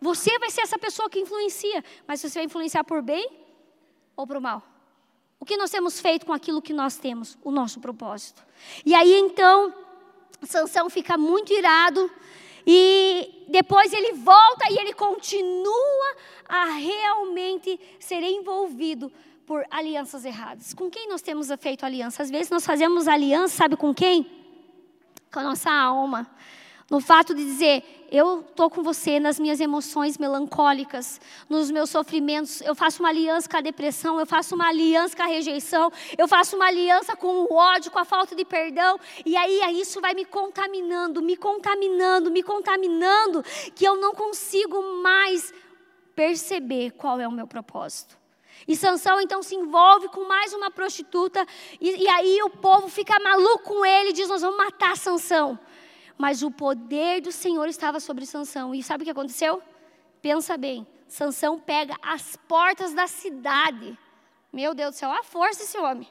[0.00, 3.28] Você vai ser essa pessoa que influencia, mas você vai influenciar por bem
[4.16, 4.62] ou por mal.
[5.40, 8.44] O que nós temos feito com aquilo que nós temos, o nosso propósito.
[8.84, 9.72] E aí então,
[10.42, 12.10] Sansão fica muito irado
[12.66, 16.16] e depois ele volta e ele continua
[16.48, 19.12] a realmente ser envolvido
[19.46, 20.74] por alianças erradas.
[20.74, 22.22] Com quem nós temos feito aliança?
[22.22, 24.30] Às vezes nós fazemos aliança, sabe com quem?
[25.32, 26.30] Com a nossa alma.
[26.90, 32.62] No fato de dizer, eu estou com você nas minhas emoções melancólicas, nos meus sofrimentos.
[32.62, 36.26] Eu faço uma aliança com a depressão, eu faço uma aliança com a rejeição, eu
[36.26, 38.98] faço uma aliança com o ódio, com a falta de perdão.
[39.26, 45.52] E aí isso vai me contaminando, me contaminando, me contaminando, que eu não consigo mais
[46.16, 48.16] perceber qual é o meu propósito.
[48.66, 51.46] E Sansão então se envolve com mais uma prostituta,
[51.78, 55.58] e, e aí o povo fica maluco com ele e diz: Nós vamos matar Sansão
[56.18, 58.74] mas o poder do Senhor estava sobre Sansão.
[58.74, 59.62] E sabe o que aconteceu?
[60.20, 63.96] Pensa bem, Sansão pega as portas da cidade.
[64.52, 66.08] Meu Deus do céu, a força desse homem.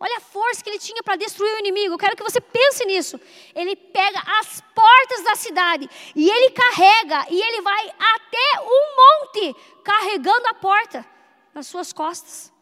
[0.00, 1.94] Olha a força que ele tinha para destruir o inimigo.
[1.94, 3.18] Eu quero que você pense nisso.
[3.54, 9.56] Ele pega as portas da cidade e ele carrega e ele vai até um monte
[9.84, 11.06] carregando a porta
[11.54, 12.52] nas suas costas.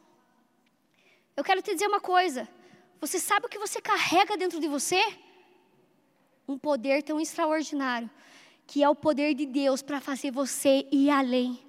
[1.34, 2.46] Eu quero te dizer uma coisa.
[3.00, 5.02] Você sabe o que você carrega dentro de você?
[6.46, 8.10] Um poder tão extraordinário,
[8.66, 11.60] que é o poder de Deus para fazer você ir além.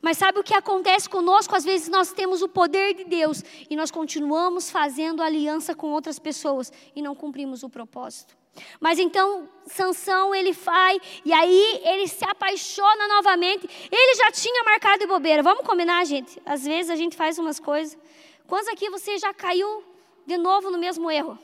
[0.00, 1.54] Mas sabe o que acontece conosco?
[1.54, 6.18] Às vezes nós temos o poder de Deus e nós continuamos fazendo aliança com outras
[6.18, 8.38] pessoas e não cumprimos o propósito.
[8.80, 13.68] Mas então Sansão ele vai e aí ele se apaixona novamente.
[13.90, 15.42] Ele já tinha marcado de bobeira.
[15.42, 16.40] Vamos combinar, gente?
[16.44, 17.98] Às vezes a gente faz umas coisas.
[18.46, 19.84] Quantos aqui você já caiu
[20.26, 21.38] de novo no mesmo erro?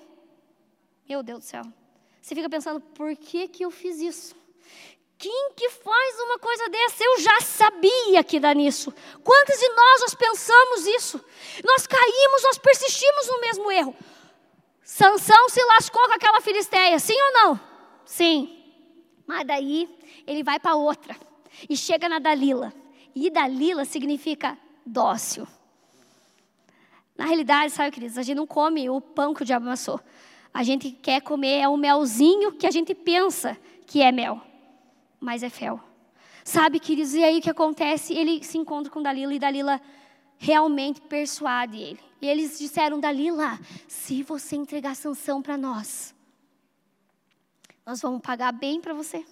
[1.08, 1.62] Meu Deus do céu.
[2.26, 4.34] Você fica pensando, por que que eu fiz isso?
[5.16, 7.04] Quem que faz uma coisa dessa?
[7.04, 8.92] Eu já sabia que dá nisso.
[9.22, 11.24] Quantos de nós nós pensamos isso?
[11.64, 13.94] Nós caímos, nós persistimos no mesmo erro.
[14.82, 17.60] Sansão se lascou com aquela filisteia, sim ou não?
[18.04, 18.60] Sim.
[19.24, 19.88] Mas daí
[20.26, 21.16] ele vai para outra
[21.70, 22.74] e chega na Dalila.
[23.14, 25.46] E Dalila significa dócil.
[27.16, 30.00] Na realidade, sabe, queridos, a gente não come o pão que o diabo amassou.
[30.56, 34.40] A gente quer comer é o melzinho que a gente pensa que é mel
[35.20, 35.80] mas é fel.
[36.44, 38.14] Sabe, queridos, e aí o que acontece?
[38.14, 39.80] Ele se encontra com Dalila e Dalila
[40.38, 42.00] realmente persuade ele.
[42.20, 46.14] E eles disseram, Dalila, se você entregar sanção para nós,
[47.84, 49.24] nós vamos pagar bem para você.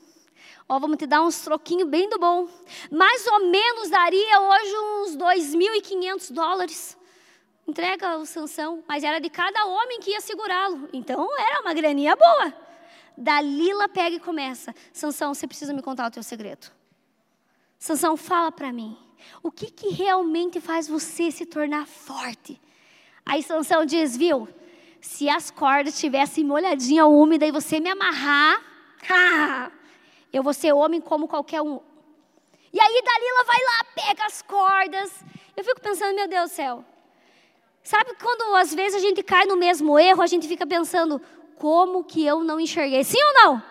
[0.69, 2.49] Ó, vamos te dar uns troquinhos bem do bom.
[2.91, 6.99] Mais ou menos daria hoje uns 2.500 dólares.
[7.67, 10.89] Entrega o sanção, mas era de cada homem que ia segurá-lo.
[10.93, 12.53] Então era uma graninha boa.
[13.17, 16.71] Dalila pega e começa: Sansão, você precisa me contar o teu segredo.
[17.79, 18.97] Sansão, fala para mim.
[19.43, 22.61] O que, que realmente faz você se tornar forte?
[23.25, 24.49] Aí Sansão diz, viu?
[25.01, 28.61] Se as cordas tivessem molhadinha, úmida e você me amarrar,
[30.33, 31.81] eu vou ser homem como qualquer um.
[32.73, 35.25] E aí Dalila vai lá, pega as cordas.
[35.57, 36.85] Eu fico pensando, meu Deus do céu.
[37.85, 41.21] Sabe quando às vezes a gente cai no mesmo erro, a gente fica pensando,
[41.57, 43.05] como que eu não enxerguei?
[43.05, 43.63] Sim ou não?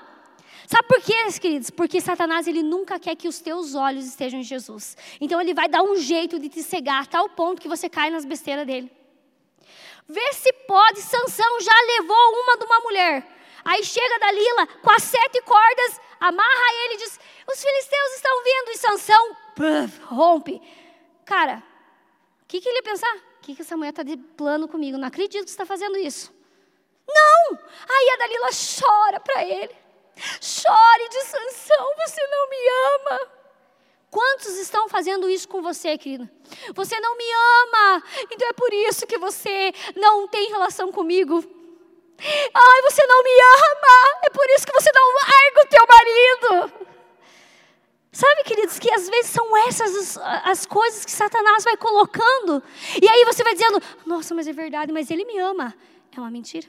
[0.67, 1.71] Sabe por quê, queridos?
[1.71, 4.95] Porque Satanás ele nunca quer que os teus olhos estejam em Jesus.
[5.19, 8.11] Então ele vai dar um jeito de te cegar a tal ponto que você cai
[8.11, 8.91] nas besteiras dele.
[10.07, 13.27] Vê se pode, Sansão já levou uma de uma mulher.
[13.65, 17.19] Aí chega Dalila com as sete cordas, amarra ele e diz:
[17.51, 19.37] Os filisteus estão vindo, e Sansão
[20.05, 20.61] rompe.
[21.25, 21.63] Cara,
[22.43, 23.32] o que, que ele ia pensar?
[23.43, 24.97] Que, que essa mulher está de plano comigo?
[24.97, 26.33] Não acredito que você está fazendo isso.
[27.05, 27.59] Não!
[27.89, 29.75] Aí a Dalila chora para ele.
[30.41, 32.57] Chore de Sansão, você não me
[32.95, 33.31] ama.
[34.09, 36.31] Quantos estão fazendo isso com você, querida?
[36.73, 37.25] Você não me
[37.63, 41.43] ama, então é por isso que você não tem relação comigo.
[42.53, 46.92] Ai, você não me ama, é por isso que você não larga o teu marido.
[48.13, 52.61] Sabe, queridos, que às vezes são essas as, as, coisas que Satanás vai colocando.
[53.01, 55.75] E aí você vai dizendo: Nossa, mas é verdade, mas ele me ama.
[56.15, 56.67] É uma mentira.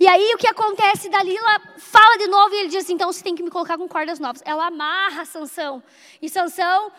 [0.00, 1.08] E aí o que acontece?
[1.08, 4.18] Dalila fala de novo e ele diz: então você tem que me colocar com cordas
[4.18, 4.42] novas.
[4.44, 5.80] Ela amarra Sansão.
[6.20, 6.90] E Sansão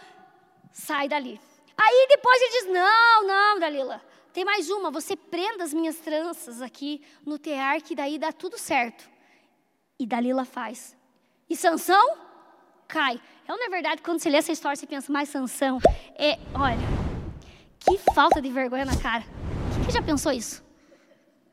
[0.72, 1.42] sai dali.
[1.78, 4.02] Aí depois ele diz: Não, não, Dalila.
[4.32, 8.58] Tem mais uma, você prenda as minhas tranças aqui no tear, que daí dá tudo
[8.58, 9.10] certo.
[10.00, 10.96] E Dalila faz.
[11.50, 12.29] E Sansão
[12.90, 13.22] cai.
[13.48, 15.80] Não é verdade, quando você lê essa história, você pensa, mais Sansão.
[16.18, 16.78] É, olha,
[17.80, 19.24] que falta de vergonha na cara.
[19.84, 20.64] Quem já pensou isso?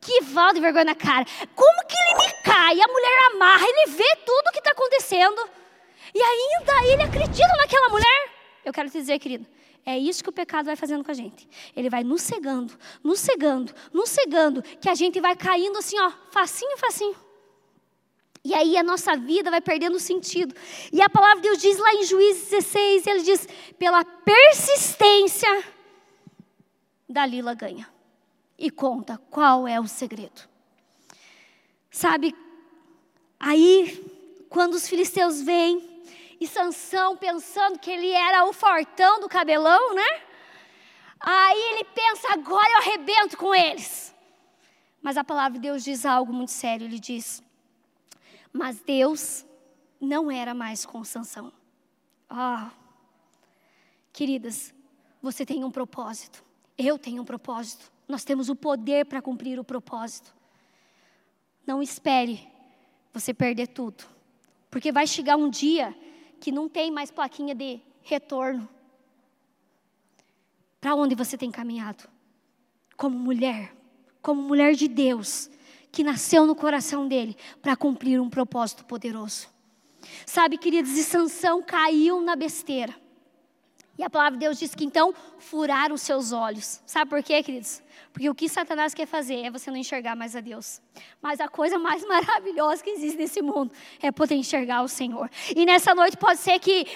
[0.00, 1.24] Que val de vergonha na cara.
[1.54, 2.80] Como que ele me cai?
[2.80, 5.48] A mulher amarra, ele vê tudo o que está acontecendo.
[6.14, 8.30] E ainda ele acredita naquela mulher.
[8.64, 9.46] Eu quero te dizer, querido,
[9.84, 11.48] é isso que o pecado vai fazendo com a gente.
[11.76, 16.10] Ele vai nos cegando, nos cegando, nos cegando, que a gente vai caindo assim, ó,
[16.30, 17.25] facinho, facinho.
[18.46, 20.54] E aí a nossa vida vai perdendo sentido.
[20.92, 25.64] E a palavra de Deus diz lá em Juízes 16, ele diz: pela persistência,
[27.08, 27.90] Dalila ganha
[28.56, 30.48] e conta qual é o segredo.
[31.90, 32.36] Sabe,
[33.40, 34.00] aí,
[34.48, 36.04] quando os filisteus vêm,
[36.40, 40.22] e Sansão pensando que ele era o fortão do cabelão, né?
[41.18, 44.14] Aí ele pensa, agora eu arrebento com eles.
[45.02, 47.42] Mas a palavra de Deus diz algo muito sério, ele diz,
[48.56, 49.44] mas Deus
[50.00, 51.52] não era mais com Sansão.
[52.28, 52.72] Ah,
[54.12, 54.74] queridas,
[55.22, 56.44] você tem um propósito,
[56.76, 57.92] eu tenho um propósito.
[58.08, 60.34] Nós temos o poder para cumprir o propósito.
[61.66, 62.46] Não espere
[63.12, 64.04] você perder tudo,
[64.70, 65.96] porque vai chegar um dia
[66.40, 68.68] que não tem mais plaquinha de retorno.
[70.80, 72.08] Para onde você tem caminhado?
[72.96, 73.74] Como mulher,
[74.22, 75.50] como mulher de Deus,
[75.96, 79.48] que nasceu no coração dele para cumprir um propósito poderoso.
[80.26, 82.94] Sabe, queridos, e Sansão caiu na besteira.
[83.96, 86.82] E a palavra de Deus diz que então furaram seus olhos.
[86.84, 87.82] Sabe por quê, queridos?
[88.12, 90.82] Porque o que Satanás quer fazer é você não enxergar mais a Deus.
[91.22, 93.72] Mas a coisa mais maravilhosa que existe nesse mundo
[94.02, 95.30] é poder enxergar o Senhor.
[95.56, 96.86] E nessa noite pode ser que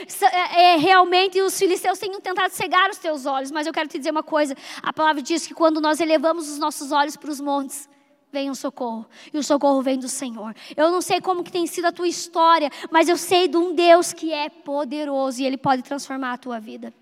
[0.54, 3.50] é, realmente os filisteus tenham tentado cegar os teus olhos.
[3.50, 6.58] Mas eu quero te dizer uma coisa: a palavra diz que quando nós elevamos os
[6.58, 7.88] nossos olhos para os montes,
[8.32, 9.06] vem um socorro.
[9.32, 10.54] E o socorro vem do Senhor.
[10.76, 13.74] Eu não sei como que tem sido a tua história, mas eu sei de um
[13.74, 16.92] Deus que é poderoso e Ele pode transformar a tua vida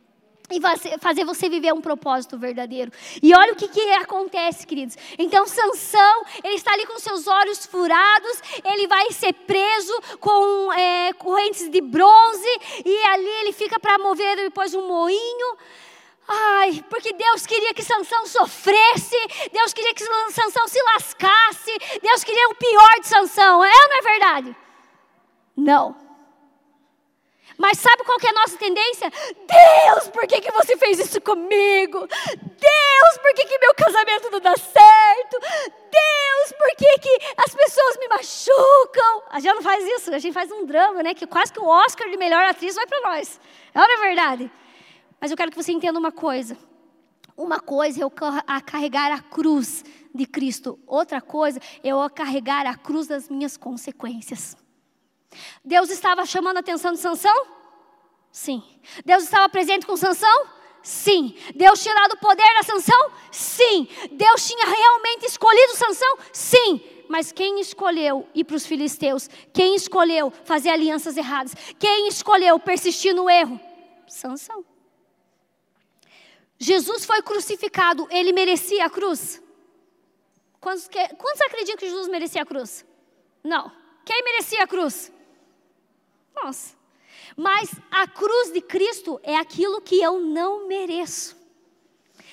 [0.51, 2.91] e fazer você viver um propósito verdadeiro.
[3.23, 4.97] E olha o que, que acontece, queridos.
[5.19, 11.13] Então, Sansão, ele está ali com seus olhos furados, ele vai ser preso com é,
[11.13, 15.57] correntes de bronze, e ali ele fica para mover depois um moinho.
[16.29, 19.17] Ai, porque Deus queria que Sansão sofresse,
[19.51, 23.65] Deus queria que Sansão se lascasse, Deus queria o pior de Sansão.
[23.65, 24.57] É ou não é verdade?
[25.57, 26.09] Não.
[27.57, 29.11] Mas sabe qual é a nossa tendência?
[29.11, 32.07] Deus, por que, que você fez isso comigo?
[32.07, 35.41] Deus, por que, que meu casamento não dá certo?
[35.41, 39.23] Deus, por que, que as pessoas me machucam?
[39.31, 41.15] A gente não faz isso, a gente faz um drama, né?
[41.15, 43.41] Que quase que o Oscar de melhor atriz vai para nós.
[43.75, 44.51] É não é verdade?
[45.21, 46.57] Mas eu quero que você entenda uma coisa.
[47.37, 52.77] Uma coisa é eu carregar a cruz de Cristo, outra coisa é eu carregar a
[52.77, 54.57] cruz das minhas consequências.
[55.65, 57.47] Deus estava chamando a atenção de Sansão?
[58.33, 58.63] Sim.
[59.05, 60.47] Deus estava presente com Sansão?
[60.83, 61.35] Sim.
[61.55, 63.11] Deus tinha dado poder a Sansão?
[63.31, 63.89] Sim.
[64.13, 66.19] Deus tinha realmente escolhido Sansão?
[66.33, 66.81] Sim.
[67.09, 69.29] Mas quem escolheu ir para os filisteus?
[69.53, 71.55] Quem escolheu fazer alianças erradas?
[71.79, 73.61] Quem escolheu persistir no erro?
[74.07, 74.65] Sansão.
[76.59, 79.41] Jesus foi crucificado, ele merecia a cruz?
[80.61, 82.85] Quantos, que, quantos acreditam que Jesus merecia a cruz?
[83.45, 83.71] Não.
[84.05, 85.13] Quem merecia a cruz?
[86.43, 86.77] nós.
[87.37, 91.37] Mas a cruz de Cristo é aquilo que eu não mereço.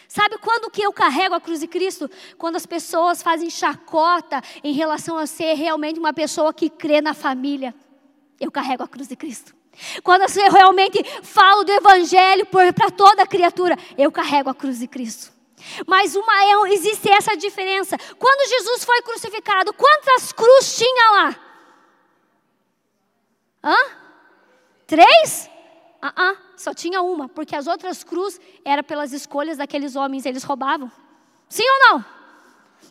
[0.08, 2.10] Sabe quando que eu carrego a cruz de Cristo?
[2.38, 7.14] Quando as pessoas fazem chacota em relação a ser realmente uma pessoa que crê na
[7.14, 7.76] família.
[8.40, 9.56] Eu carrego a cruz de Cristo.
[10.04, 15.34] Quando eu realmente falo do Evangelho para toda criatura, eu carrego a cruz de Cristo.
[15.88, 17.98] Mas uma, é, existe essa diferença.
[18.18, 21.36] Quando Jesus foi crucificado, quantas cruzes tinha lá?
[23.64, 23.76] Hã?
[24.86, 25.50] Três?
[26.02, 30.44] Ah, ah, só tinha uma, porque as outras cruzes eram pelas escolhas daqueles homens, eles
[30.44, 30.92] roubavam.
[31.50, 32.06] Sim ou não?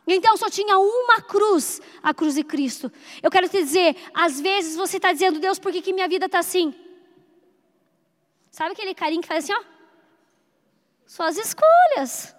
[0.07, 2.93] Então só tinha uma cruz, a cruz de Cristo.
[3.23, 6.27] Eu quero te dizer, às vezes você está dizendo, Deus, por que, que minha vida
[6.27, 6.75] está assim?
[8.51, 9.65] Sabe aquele carinho que faz assim, ó?
[11.07, 12.35] Suas escolhas.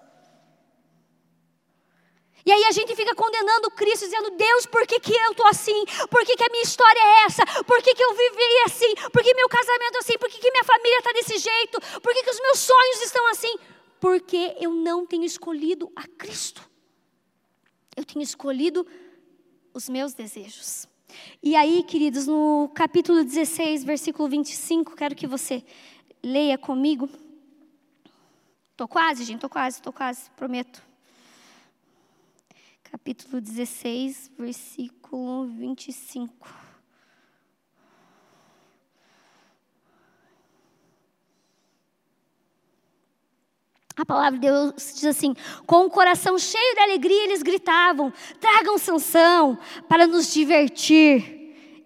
[2.46, 5.84] E aí a gente fica condenando Cristo, dizendo, Deus, por que, que eu estou assim?
[6.12, 7.44] Por que, que a minha história é essa?
[7.64, 8.94] Por que, que eu vivi assim?
[9.12, 10.18] Por que meu casamento é assim?
[10.20, 11.82] Por que, que minha família está desse jeito?
[12.02, 13.58] Por que, que os meus sonhos estão assim?
[14.00, 16.75] Porque eu não tenho escolhido a Cristo.
[17.96, 18.86] Eu tenho escolhido
[19.74, 20.88] os meus desejos.
[21.42, 25.64] E aí, queridos, no capítulo 16, versículo 25, quero que você
[26.24, 27.10] leia comigo.
[28.72, 30.84] Estou quase, gente, estou quase, estou quase, prometo
[32.98, 36.65] capítulo 16, versículo 25.
[43.98, 45.34] A palavra de Deus diz assim:
[45.66, 51.34] com o coração cheio de alegria, eles gritavam: tragam Sansão para nos divertir.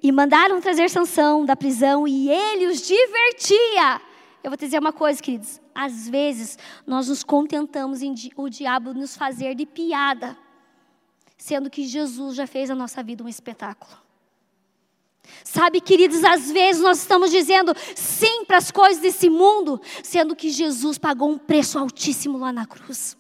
[0.02, 4.02] E mandaram trazer Sansão da prisão e ele os divertia.
[4.42, 6.58] Eu vou te dizer uma coisa, queridos: às vezes
[6.88, 10.38] nós nos contentamos em o diabo nos fazer de piada
[11.40, 14.09] sendo que Jesus já fez a nossa vida um espetáculo.
[15.44, 20.50] Sabe, queridos, às vezes nós estamos dizendo sim para as coisas desse mundo, sendo que
[20.50, 23.18] Jesus pagou um preço altíssimo lá na cruz.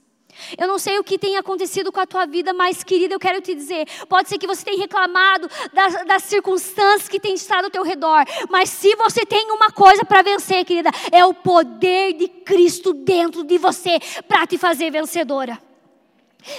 [0.57, 3.41] Eu não sei o que tem acontecido com a tua vida, mas, querida, eu quero
[3.41, 7.72] te dizer: pode ser que você tenha reclamado das, das circunstâncias que têm estado ao
[7.72, 12.28] teu redor, mas se você tem uma coisa para vencer, querida, é o poder de
[12.28, 15.68] Cristo dentro de você para te fazer vencedora.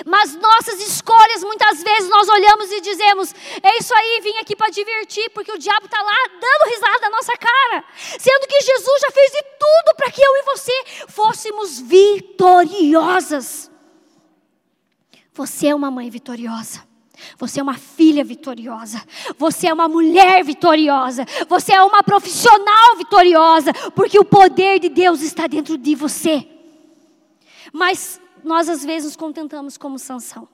[0.05, 4.71] Mas nossas escolhas, muitas vezes nós olhamos e dizemos: é isso aí, vim aqui para
[4.71, 7.85] divertir, porque o diabo está lá dando risada na nossa cara.
[8.19, 13.71] Sendo que Jesus já fez de tudo para que eu e você fôssemos vitoriosas.
[15.33, 16.89] Você é uma mãe vitoriosa.
[17.39, 19.03] Você é uma filha vitoriosa.
[19.39, 21.25] Você é uma mulher vitoriosa.
[21.49, 23.73] Você é uma profissional vitoriosa.
[23.95, 26.47] Porque o poder de Deus está dentro de você.
[27.73, 30.49] Mas nós às vezes nos contentamos como Sansão.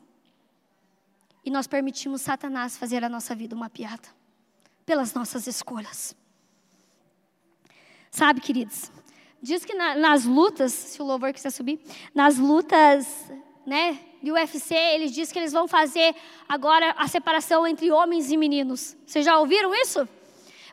[1.44, 4.08] E nós permitimos Satanás fazer a nossa vida uma piada.
[4.84, 6.16] Pelas nossas escolhas.
[8.10, 8.90] Sabe, queridos,
[9.42, 11.80] diz que na, nas lutas, se o louvor quiser subir,
[12.14, 13.30] nas lutas,
[13.66, 16.14] né, do UFC, eles dizem que eles vão fazer
[16.48, 18.96] agora a separação entre homens e meninos.
[19.06, 20.08] Vocês já ouviram isso?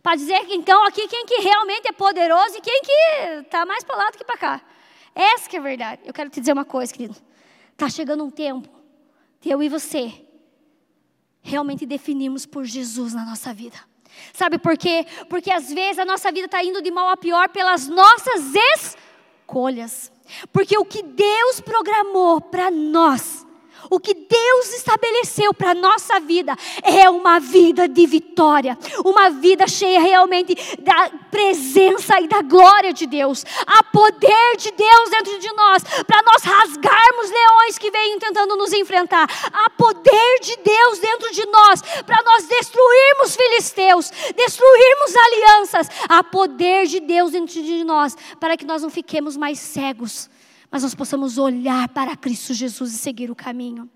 [0.02, 3.84] Para dizer que então aqui quem que realmente é poderoso e quem que está mais
[3.84, 4.62] para lá do que para cá.
[5.16, 6.02] Essa que é a verdade.
[6.06, 7.16] Eu quero te dizer uma coisa, querido.
[7.72, 8.70] Está chegando um tempo
[9.42, 10.26] de eu e você
[11.42, 13.78] realmente definirmos por Jesus na nossa vida.
[14.32, 15.06] Sabe por quê?
[15.30, 20.12] Porque às vezes a nossa vida está indo de mal a pior pelas nossas escolhas.
[20.52, 23.43] Porque o que Deus programou para nós
[23.94, 28.76] o que Deus estabeleceu para a nossa vida é uma vida de vitória,
[29.06, 33.46] uma vida cheia realmente da presença e da glória de Deus.
[33.68, 38.74] Há poder de Deus dentro de nós para nós rasgarmos leões que vêm tentando nos
[38.74, 39.30] enfrentar.
[39.54, 45.88] Há poder de Deus dentro de nós para nós destruirmos filisteus, destruirmos alianças.
[46.10, 50.33] Há poder de Deus dentro de nós para que nós não fiquemos mais cegos
[50.74, 53.88] mas nós possamos olhar para Cristo Jesus e seguir o caminho.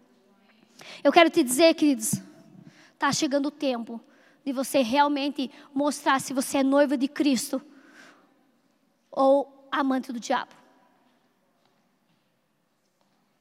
[1.04, 2.22] Eu quero te dizer, queridos,
[2.94, 4.00] está chegando o tempo
[4.46, 7.60] de você realmente mostrar se você é noiva de Cristo
[9.10, 10.54] ou amante do diabo.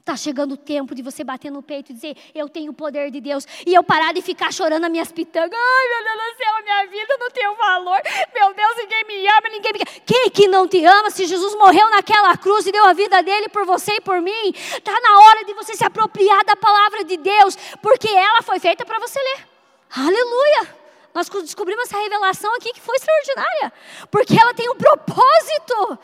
[0.07, 3.11] Está chegando o tempo de você bater no peito e dizer: Eu tenho o poder
[3.11, 3.45] de Deus.
[3.67, 5.59] E eu parar de ficar chorando as minhas pitangas.
[5.59, 8.01] Ai, meu Deus do céu, minha vida não tem valor.
[8.33, 9.85] Meu Deus, ninguém me ama, ninguém me.
[10.07, 13.49] Quem que não te ama se Jesus morreu naquela cruz e deu a vida dele
[13.49, 14.53] por você e por mim?
[14.55, 18.87] Está na hora de você se apropriar da palavra de Deus, porque ela foi feita
[18.87, 19.49] para você ler.
[19.91, 20.73] Aleluia!
[21.13, 23.73] Nós descobrimos essa revelação aqui que foi extraordinária,
[24.09, 25.99] porque ela tem um propósito.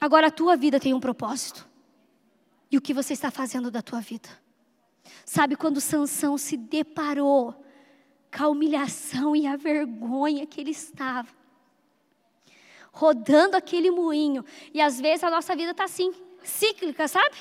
[0.00, 1.66] Agora a tua vida tem um propósito
[2.70, 4.28] e o que você está fazendo da tua vida.
[5.24, 7.54] Sabe quando Sansão se deparou
[8.36, 11.28] com a humilhação e a vergonha que ele estava,
[12.92, 14.44] rodando aquele moinho,
[14.74, 16.12] e às vezes a nossa vida está assim,
[16.42, 17.36] cíclica, sabe?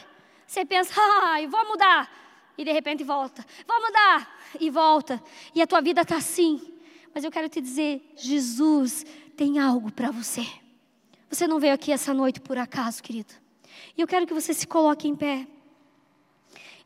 [0.46, 0.94] Você pensa,
[1.42, 2.10] eu vou mudar,
[2.58, 5.22] e de repente volta, vou mudar, e volta,
[5.54, 6.74] e a tua vida está assim.
[7.14, 9.06] Mas eu quero te dizer, Jesus
[9.36, 10.46] tem algo para você.
[11.30, 13.34] Você não veio aqui essa noite por acaso, querido.
[13.98, 15.48] E eu quero que você se coloque em pé,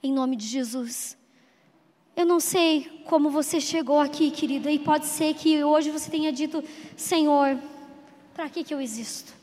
[0.01, 1.17] em nome de Jesus.
[2.15, 6.31] Eu não sei como você chegou aqui, querida, e pode ser que hoje você tenha
[6.31, 6.63] dito:
[6.95, 7.57] Senhor,
[8.33, 9.33] para que, que eu existo?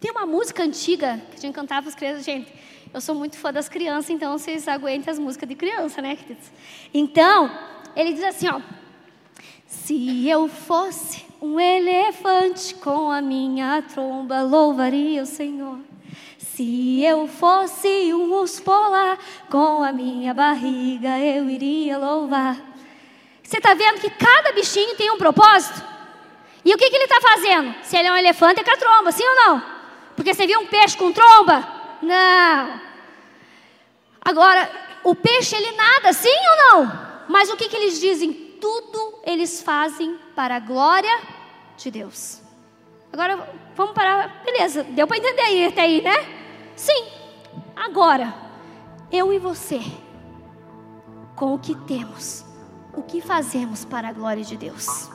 [0.00, 2.52] Tem uma música antiga que a gente cantava para as crianças, gente.
[2.92, 6.50] Eu sou muito fã das crianças, então vocês aguentem as músicas de criança, né, queridos?
[6.92, 7.50] Então,
[7.96, 8.60] ele diz assim, ó.
[9.82, 15.78] Se eu fosse um elefante com a minha tromba, louvaria o Senhor.
[16.38, 19.18] Se eu fosse um urso polar,
[19.50, 22.56] com a minha barriga eu iria louvar.
[23.42, 25.82] Você está vendo que cada bichinho tem um propósito?
[26.64, 27.74] E o que, que ele está fazendo?
[27.82, 29.62] Se ele é um elefante, é com a tromba, sim ou não?
[30.16, 31.68] Porque você viu um peixe com tromba?
[32.00, 32.80] Não.
[34.24, 34.70] Agora,
[35.02, 37.00] o peixe ele nada, sim ou não?
[37.28, 38.43] Mas o que, que eles dizem?
[38.64, 41.20] Tudo eles fazem para a glória
[41.76, 42.40] de Deus.
[43.12, 43.46] Agora,
[43.76, 44.42] vamos parar.
[44.42, 46.14] Beleza, deu para entender aí, até aí, né?
[46.74, 47.04] Sim.
[47.76, 48.32] Agora,
[49.12, 49.82] eu e você,
[51.36, 52.42] com o que temos,
[52.94, 55.10] o que fazemos para a glória de Deus?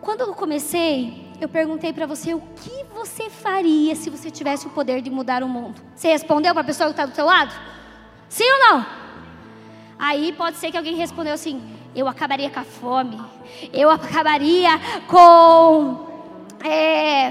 [0.00, 4.70] Quando eu comecei, eu perguntei para você o que você faria se você tivesse o
[4.70, 5.82] poder de mudar o mundo.
[5.96, 7.52] Você respondeu para a pessoa que está do seu lado?
[8.28, 9.05] Sim ou não?
[9.98, 11.62] Aí pode ser que alguém respondeu assim:
[11.94, 13.20] eu acabaria com a fome,
[13.72, 16.06] eu acabaria com
[16.62, 17.28] é,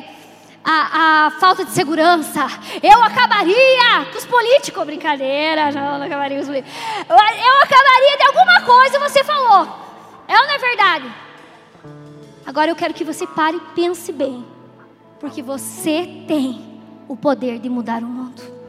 [0.64, 2.48] a, a, falta de segurança,
[2.82, 6.76] eu acabaria com os políticos, brincadeira, não, não acabaria com os políticos,
[7.08, 9.68] eu, eu acabaria de alguma coisa, você falou,
[10.28, 11.14] é ou não é verdade?
[12.46, 14.44] Agora eu quero que você pare e pense bem,
[15.20, 18.65] porque você tem o poder de mudar o mundo.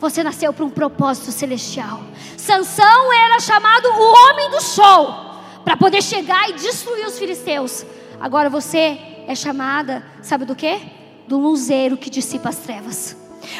[0.00, 2.00] Você nasceu para um propósito celestial.
[2.36, 5.14] Sansão era chamado o homem do sol
[5.62, 7.84] para poder chegar e destruir os filisteus.
[8.18, 8.98] Agora você
[9.28, 10.80] é chamada, sabe do quê?
[11.28, 13.14] Do luzeiro que dissipa as trevas.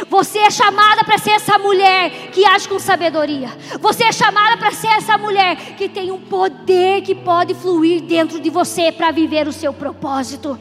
[0.09, 3.51] Você é chamada para ser essa mulher que age com sabedoria.
[3.79, 8.41] Você é chamada para ser essa mulher que tem um poder que pode fluir dentro
[8.41, 10.59] de você para viver o seu propósito.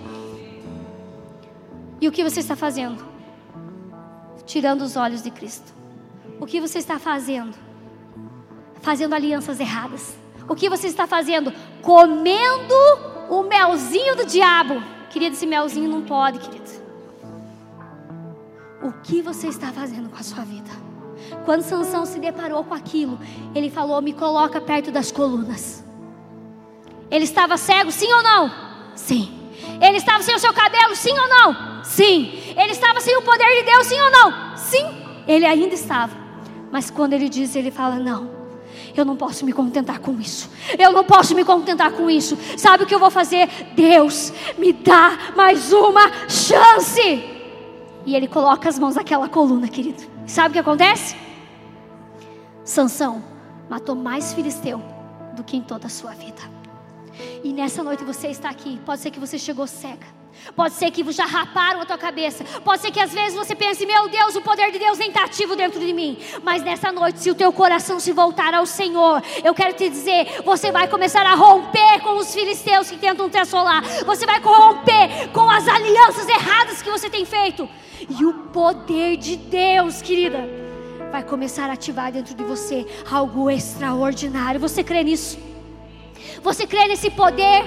[2.02, 3.09] E o que você está fazendo?
[4.50, 5.72] Tirando os olhos de Cristo.
[6.40, 7.56] O que você está fazendo?
[8.82, 10.18] Fazendo alianças erradas.
[10.48, 11.54] O que você está fazendo?
[11.84, 12.74] Comendo
[13.30, 14.82] o melzinho do diabo.
[15.12, 16.68] Querido, esse melzinho não pode, querido.
[18.82, 20.72] O que você está fazendo com a sua vida?
[21.46, 23.20] Quando Sansão se deparou com aquilo,
[23.54, 25.84] ele falou: Me coloca perto das colunas.
[27.12, 28.52] Ele estava cego, sim ou não?
[28.96, 29.32] Sim.
[29.80, 30.96] Ele estava sem o seu cabelo?
[30.96, 31.69] Sim ou não?
[31.84, 32.32] Sim.
[32.56, 33.88] Ele estava sem o poder de Deus?
[33.88, 34.58] Sim ou não?
[34.58, 34.86] Sim.
[35.28, 36.16] Ele ainda estava.
[36.72, 38.30] Mas quando ele diz, ele fala: Não,
[38.96, 40.50] eu não posso me contentar com isso.
[40.78, 42.38] Eu não posso me contentar com isso.
[42.58, 43.50] Sabe o que eu vou fazer?
[43.76, 47.24] Deus, me dá mais uma chance.
[48.06, 50.04] E ele coloca as mãos naquela coluna, querido.
[50.26, 51.16] Sabe o que acontece?
[52.64, 53.24] Sansão
[53.70, 54.82] matou mais filisteu
[55.36, 56.59] do que em toda a sua vida.
[57.44, 58.80] E nessa noite você está aqui.
[58.86, 60.20] Pode ser que você chegou cega.
[60.56, 62.44] Pode ser que já raparam a tua cabeça.
[62.64, 65.26] Pode ser que às vezes você pense: Meu Deus, o poder de Deus nem está
[65.26, 66.18] ativo dentro de mim.
[66.44, 70.42] Mas nessa noite, se o teu coração se voltar ao Senhor, eu quero te dizer:
[70.44, 73.84] você vai começar a romper com os filisteus que tentam te assolar.
[74.06, 77.68] Você vai romper com as alianças erradas que você tem feito.
[78.10, 80.48] E o poder de Deus, querida,
[81.12, 84.60] vai começar a ativar dentro de você algo extraordinário.
[84.60, 85.49] Você crê nisso?
[86.42, 87.66] Você crê nesse poder?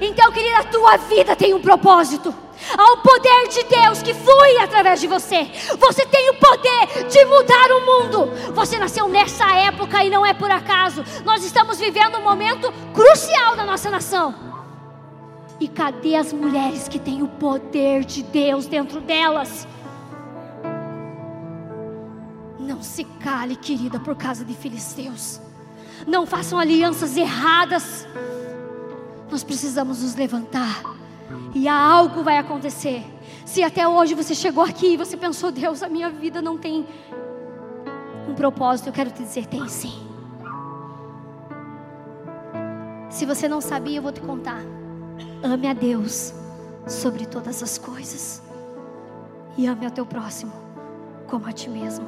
[0.00, 2.34] Então, querida, a tua vida tem um propósito.
[2.76, 5.44] Há o poder de Deus que flui através de você.
[5.78, 8.52] Você tem o poder de mudar o mundo.
[8.54, 11.04] Você nasceu nessa época e não é por acaso.
[11.24, 14.34] Nós estamos vivendo um momento crucial da nossa nação.
[15.60, 19.66] E cadê as mulheres que têm o poder de Deus dentro delas?
[22.58, 25.40] Não se cale, querida, por causa de filisteus.
[26.06, 28.06] Não façam alianças erradas.
[29.30, 30.82] Nós precisamos nos levantar.
[31.54, 33.04] E algo vai acontecer.
[33.44, 36.86] Se até hoje você chegou aqui e você pensou, Deus, a minha vida não tem
[38.28, 40.06] um propósito, eu quero te dizer, tem sim.
[43.08, 44.60] Se você não sabia, eu vou te contar.
[45.42, 46.34] Ame a Deus
[46.86, 48.42] sobre todas as coisas.
[49.56, 50.52] E ame ao teu próximo
[51.26, 52.06] como a ti mesmo.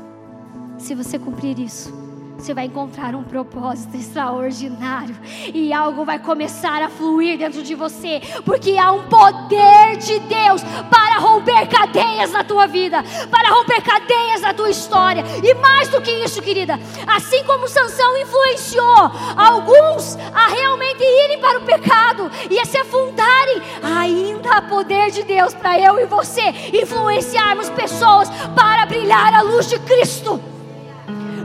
[0.79, 1.93] Se você cumprir isso,
[2.39, 5.15] você vai encontrar um propósito extraordinário
[5.53, 10.63] e algo vai começar a fluir dentro de você, porque há um poder de Deus
[10.89, 15.25] para romper cadeias na tua vida, para romper cadeias na tua história.
[15.43, 16.79] E mais do que isso, querida,
[17.09, 23.61] assim como Sansão influenciou alguns a realmente irem para o pecado e a se afundarem,
[23.83, 29.69] ainda há poder de Deus para eu e você influenciarmos pessoas para brilhar a luz
[29.69, 30.41] de Cristo.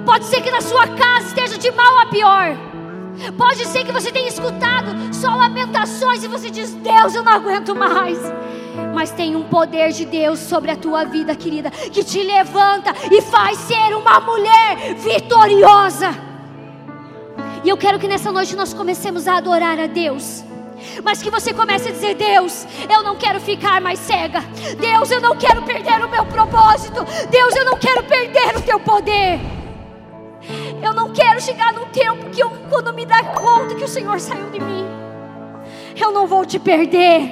[0.05, 2.57] Pode ser que na sua casa esteja de mal a pior.
[3.37, 7.75] Pode ser que você tenha escutado só lamentações e você diz: Deus, eu não aguento
[7.75, 8.19] mais.
[8.93, 13.21] Mas tem um poder de Deus sobre a tua vida, querida, que te levanta e
[13.21, 16.09] faz ser uma mulher vitoriosa.
[17.63, 20.43] E eu quero que nessa noite nós comecemos a adorar a Deus.
[21.01, 24.41] Mas que você comece a dizer: Deus, eu não quero ficar mais cega.
[24.79, 27.05] Deus, eu não quero perder o meu propósito.
[27.29, 29.62] Deus, eu não quero perder o teu poder.
[30.83, 34.19] Eu não quero chegar num tempo que eu, quando me dar conta que o Senhor
[34.19, 34.85] saiu de mim,
[35.95, 37.31] eu não vou te perder.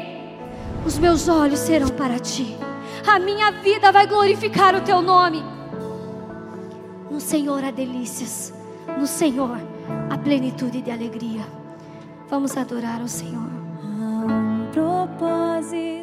[0.85, 2.57] Os meus olhos serão para ti.
[3.05, 5.43] A minha vida vai glorificar o teu nome.
[7.09, 8.53] No Senhor há delícias.
[8.97, 9.59] No Senhor
[10.09, 11.45] há plenitude de alegria.
[12.29, 13.51] Vamos adorar o Senhor.
[13.83, 16.00] Um propósito